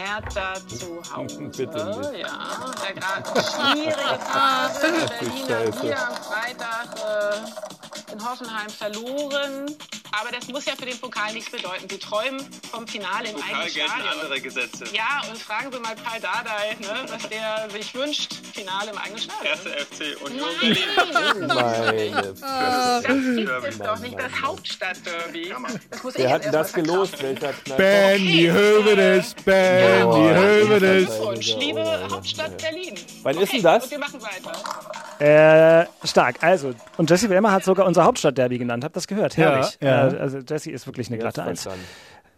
[0.00, 1.40] Hertha zu Hause.
[1.56, 2.20] Bitte nicht.
[2.20, 4.86] Ja, der gerade schwierige Phase.
[5.20, 7.79] Berliner hier am Freitag äh,
[8.12, 9.76] in Hoffenheim verloren.
[10.12, 11.88] Aber das muss ja für den Pokal nichts bedeuten.
[11.88, 14.08] Sie träumen vom Finale im Pokal eigenen gelten Stadion.
[14.20, 14.84] andere Gesetze.
[14.92, 18.34] Ja, und fragen Sie mal Paul Dardai, ne, was der sich wünscht.
[18.52, 19.46] Finale im eigenen Stadion.
[19.46, 20.76] Erste FC Union Nein.
[21.40, 21.46] Berlin.
[21.48, 25.54] Meine Das gibt es doch nicht, das Hauptstadtderby.
[25.90, 27.22] Das muss ich Wer jetzt hat denn das mal gelost?
[27.22, 27.76] Welcher Kneipe?
[27.82, 31.06] Benny Hövedes, Benny Oh, Hövedes.
[31.06, 32.94] Glückwunsch, liebe Hauptstadt Berlin.
[33.22, 33.84] Wann ist denn das?
[33.84, 34.52] Und wir machen weiter.
[35.20, 36.36] Äh, stark.
[36.42, 38.84] Also, und Jessie Wellmer hat sogar unser Hauptstadtderby genannt.
[38.84, 39.36] Habt ihr das gehört?
[39.36, 39.78] Ja, Herrlich.
[39.82, 40.08] ja.
[40.08, 41.78] Äh, also, Jessie ist wirklich eine glatte Jetzt Eins.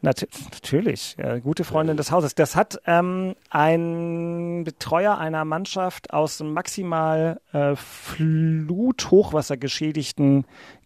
[0.05, 2.35] Nat natürlich, ja, gute Freundin des Hauses.
[2.35, 9.57] Das hat ähm, ein Betreuer einer Mannschaft aus maximal äh, Flut-Hochwasser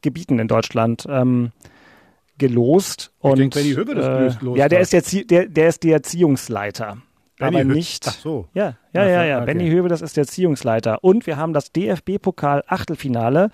[0.03, 1.53] Gebieten in Deutschland ähm,
[2.37, 3.11] gelost.
[3.19, 4.83] Ich und denk, Benny Höwe das äh, ja, der hat.
[4.83, 6.99] ist der, Zie- der, der ist der Erziehungsleiter.
[7.39, 8.07] Benny aber nicht.
[8.09, 8.49] Ach so.
[8.53, 9.37] Ja, ja, Ach ja, ja.
[9.39, 9.47] okay.
[9.47, 11.03] Benny Höwe, das ist der Erziehungsleiter.
[11.03, 13.51] Und wir haben das DFB-Pokal-Achtelfinale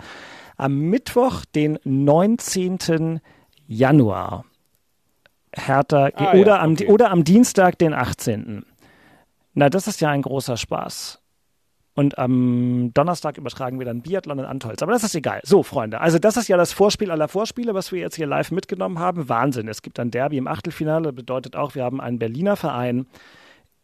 [0.57, 3.19] am Mittwoch, den 19.
[3.67, 4.45] Januar.
[5.55, 6.87] Hertha Ah, oder, ja, am, okay.
[6.87, 8.65] oder am Dienstag, den 18.
[9.53, 11.19] Na, das ist ja ein großer Spaß.
[11.95, 14.81] Und am Donnerstag übertragen wir dann Biathlon in Antholz.
[14.81, 15.41] Aber das ist egal.
[15.43, 16.01] So, Freunde.
[16.01, 19.29] Also, das ist ja das Vorspiel aller Vorspiele, was wir jetzt hier live mitgenommen haben.
[19.29, 19.67] Wahnsinn.
[19.67, 21.13] Es gibt ein Derby im Achtelfinale.
[21.13, 23.05] Bedeutet auch, wir haben einen Berliner Verein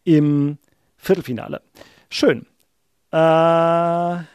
[0.05, 0.57] im
[0.99, 1.61] Viertelfinale.
[2.09, 2.41] Schön.
[3.11, 4.25] Äh, da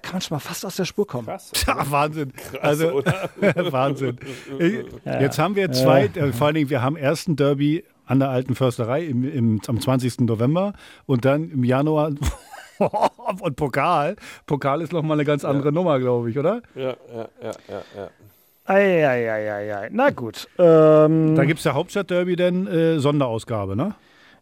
[0.00, 1.26] kann man schon mal fast aus der Spur kommen.
[1.66, 2.32] Ja, Wahnsinn.
[2.60, 3.30] also, oder?
[3.72, 4.18] Wahnsinn.
[4.58, 5.20] Ich- Ja.
[5.20, 6.26] Jetzt haben wir zwei, Ja.
[6.26, 9.60] äh, vor allen Dingen, wir haben erst ein Derby an der alten Försterei im, im,
[9.66, 10.20] am 20.
[10.20, 10.72] November
[11.06, 12.10] und dann im Januar
[13.40, 14.16] und Pokal.
[14.46, 16.62] Pokal ist noch mal eine ganz andere Nummer, glaube ich, oder?
[16.74, 16.82] Ja,
[17.14, 18.10] ja, ja, ja, ja.
[18.64, 19.88] Eieieiei.
[19.92, 20.48] Na gut.
[20.58, 23.94] Ähm, Da gibt es ja Hauptstadtderby dann äh, Sonderausgabe, ne?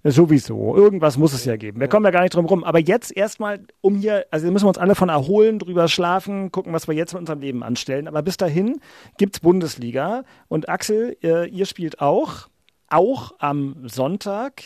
[0.02, 0.74] Sowieso.
[0.76, 1.78] Irgendwas muss es ja geben.
[1.78, 2.64] Wir kommen ja gar nicht drum rum.
[2.64, 6.72] Aber jetzt erstmal, um hier, also müssen wir uns alle von erholen, drüber schlafen, gucken,
[6.72, 8.08] was wir jetzt mit unserem Leben anstellen.
[8.08, 8.80] Aber bis dahin
[9.18, 10.24] gibt's Bundesliga.
[10.48, 12.48] Und Axel, äh, ihr spielt auch,
[12.88, 14.62] auch am Sonntag.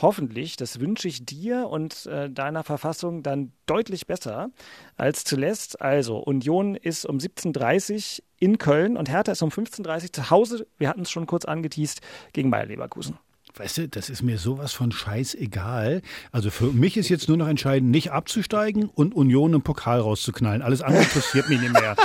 [0.00, 4.50] Hoffentlich, das wünsche ich dir und äh, deiner Verfassung dann deutlich besser
[4.96, 5.82] als zuletzt.
[5.82, 10.30] Also, Union ist um 17.30 Uhr in Köln und Hertha ist um 15.30 Uhr zu
[10.30, 10.66] Hause.
[10.76, 12.00] Wir hatten es schon kurz angeteased
[12.32, 13.18] gegen Bayer Leverkusen.
[13.56, 16.02] Weißt du, das ist mir sowas von scheißegal.
[16.32, 20.62] Also für mich ist jetzt nur noch entscheidend, nicht abzusteigen und Union im Pokal rauszuknallen.
[20.62, 21.96] Alles andere interessiert mich nicht mehr.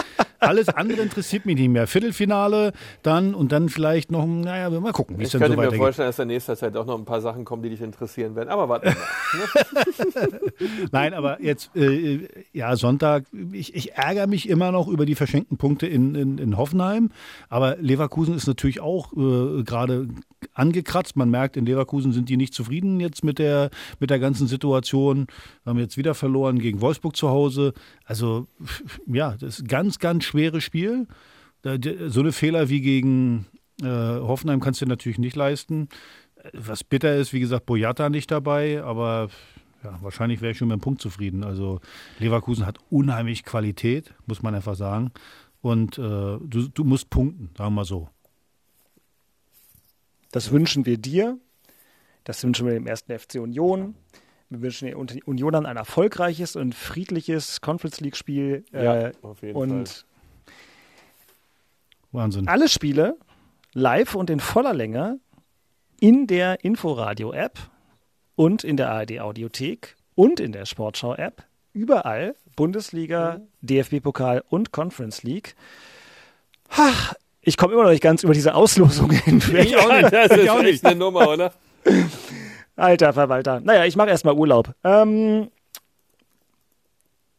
[0.48, 1.88] Alles andere interessiert mich nicht mehr.
[1.88, 5.62] Viertelfinale dann und dann vielleicht noch, naja, mal gucken, wie es Ich dann könnte so
[5.62, 5.84] mir weitergeht.
[5.84, 8.50] vorstellen, dass in nächster Zeit auch noch ein paar Sachen kommen, die dich interessieren werden.
[8.50, 8.96] Aber warte mal.
[10.92, 15.58] Nein, aber jetzt, äh, ja, Sonntag, ich, ich ärgere mich immer noch über die verschenkten
[15.58, 17.10] Punkte in, in, in Hoffenheim.
[17.50, 20.08] Aber Leverkusen ist natürlich auch äh, gerade
[20.54, 21.16] angekratzt.
[21.16, 23.70] Man merkt, in Leverkusen sind die nicht zufrieden jetzt mit der,
[24.00, 25.28] mit der ganzen Situation.
[25.66, 27.74] Haben jetzt wieder verloren gegen Wolfsburg zu Hause.
[28.06, 28.48] Also,
[29.08, 31.08] ja, das ist ganz, ganz schweres Spiel.
[31.64, 33.46] So eine Fehler wie gegen
[33.82, 35.88] äh, Hoffenheim kannst du dir natürlich nicht leisten.
[36.54, 39.30] Was bitter ist, wie gesagt, Boyata nicht dabei, aber
[39.84, 41.44] ja, wahrscheinlich wäre ich schon mit dem Punkt zufrieden.
[41.44, 41.80] Also
[42.20, 45.12] Leverkusen hat unheimlich Qualität, muss man einfach sagen.
[45.62, 46.40] Und äh, du,
[46.74, 48.10] du musst punkten, sagen wir mal so.
[50.32, 51.38] Das wünschen wir dir.
[52.24, 53.96] Das wünschen wir dem ersten FC Union.
[54.50, 58.66] Wir wünschen den Uni- Unionern ein erfolgreiches und friedliches Conference League Spiel.
[58.74, 60.06] Ja, äh, auf jeden und
[62.14, 62.48] Wahnsinn.
[62.48, 63.18] alle Spiele
[63.74, 65.20] live und in voller Länge
[66.00, 67.60] in der Inforadio-App
[68.36, 71.44] und in der ARD Audiothek und in der Sportschau-App.
[71.74, 75.56] Überall Bundesliga, DFB-Pokal und Conference League.
[76.78, 76.92] Ha,
[77.42, 79.66] ich komme immer noch nicht ganz über diese Auslosung hinweg.
[79.66, 80.14] Ich auch nicht.
[80.14, 81.54] Das ist echt eine Nummer, oder?
[82.76, 83.60] Alter Verwalter.
[83.60, 84.74] Naja, ich mache erstmal Urlaub.
[84.84, 85.50] Ähm,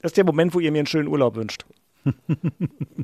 [0.01, 1.65] das ist der Moment, wo ihr mir einen schönen Urlaub wünscht.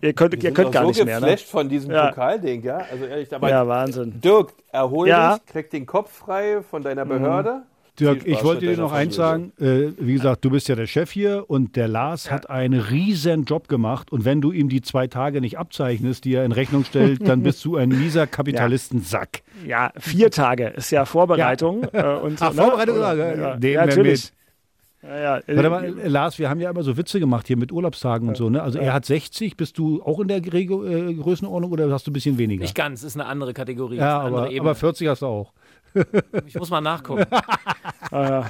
[0.03, 1.21] Ihr könnt, ihr könnt gar so nicht mehr.
[1.21, 1.27] Ne?
[1.27, 2.09] geflasht von diesem Ja.
[2.09, 2.79] Pokalding, ja?
[2.91, 4.21] Also ehrlich, aber Ja, Wahnsinn.
[4.21, 5.37] Dirk, erhol Ja.
[5.39, 7.09] dich, krieg den Kopf frei von deiner Mhm.
[7.11, 7.63] Behörde.
[7.99, 9.53] Dirk, Viel ich wollte dir noch eins sagen.
[9.61, 13.45] Äh, wie gesagt, du bist ja der Chef hier und der Lars hat einen riesen
[13.45, 14.11] Job gemacht.
[14.11, 17.43] Und wenn du ihm die zwei Tage nicht abzeichnest, die er in Rechnung stellt, dann
[17.43, 19.43] bist du ein mieser Kapitalistensack.
[19.67, 21.83] Ja, vier Tage ist ja Vorbereitung.
[21.93, 22.63] Äh, und so, Ach, ne?
[22.63, 24.25] Vorbereitung, Oder- ja, ja, nehmen ja, wir natürlich.
[24.25, 24.40] mit.
[25.03, 25.43] Ja, ja.
[25.47, 28.37] Warte mal, äh, Lars, wir haben ja immer so Witze gemacht hier mit Urlaubstagen und
[28.37, 28.51] so.
[28.51, 28.63] Ne?
[28.63, 29.57] Also er hat 60.
[29.57, 32.63] Bist du auch in der Rego äh, Größenordnung oder hast du ein bisschen weniger?
[32.63, 33.97] Nicht ganz, ist eine andere Kategorie.
[33.97, 34.61] ja, eine andere aber, Ebene.
[34.71, 35.53] aber 40 hast du auch.
[36.47, 37.25] Ich muss mal nachgucken.
[38.13, 38.43] Äh,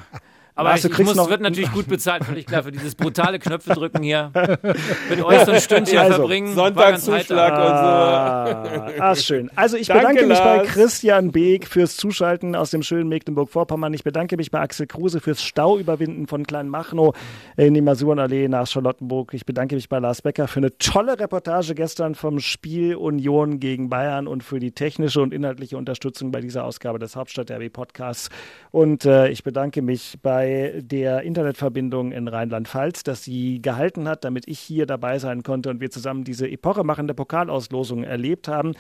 [0.61, 3.39] Aber Lars, ich, ich muss, noch- wird natürlich gut bezahlt, völlig klar, für dieses brutale
[3.39, 4.31] Knöpfe drücken hier.
[5.11, 6.55] Mit euch so ein Stündchen Also, verbringen.
[6.57, 8.85] war ganz Sonntagszuschlag heiter.
[8.87, 9.03] und so.
[9.03, 9.51] Ah, schön.
[9.57, 10.69] Also ich Danke, bedanke mich bei Lars.
[10.69, 13.95] Christian Beek fürs Zuschalten aus dem schönen Mecklenburg-Vorpommern.
[13.95, 17.15] Ich bedanke mich bei Axel Kruse fürs Stauüberwinden von Kleinmachnow
[17.57, 19.33] in die Masurenallee nach Charlottenburg.
[19.35, 23.89] Ich bedanke mich bei Lars Becker für eine tolle Reportage gestern vom Spiel Union gegen
[23.89, 28.29] Bayern und für die technische und inhaltliche Unterstützung bei dieser Ausgabe des Hauptstadt-Derby Podcasts.
[28.71, 30.50] Und äh, ich bedanke mich bei
[30.83, 35.81] der Internetverbindung in Rheinland-Pfalz, dass sie gehalten hat, damit ich hier dabei sein konnte und
[35.81, 38.75] wir zusammen diese epochemachende Pokalauslosung erlebt haben.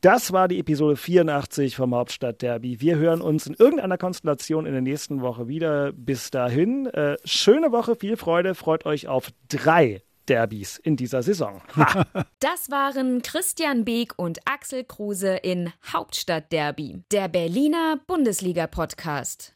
[0.00, 2.80] Das war die Episode 84 vom Hauptstadt-Derby.
[2.80, 5.92] Wir hören uns in irgendeiner Konstellation in der nächsten Woche wieder.
[5.92, 11.62] Bis dahin, äh, schöne Woche, viel Freude, freut euch auf drei Derbys in dieser Saison.
[12.40, 19.55] Das waren Christian Beek und Axel Kruse in Hauptstadtderby, der Berliner Bundesliga-Podcast.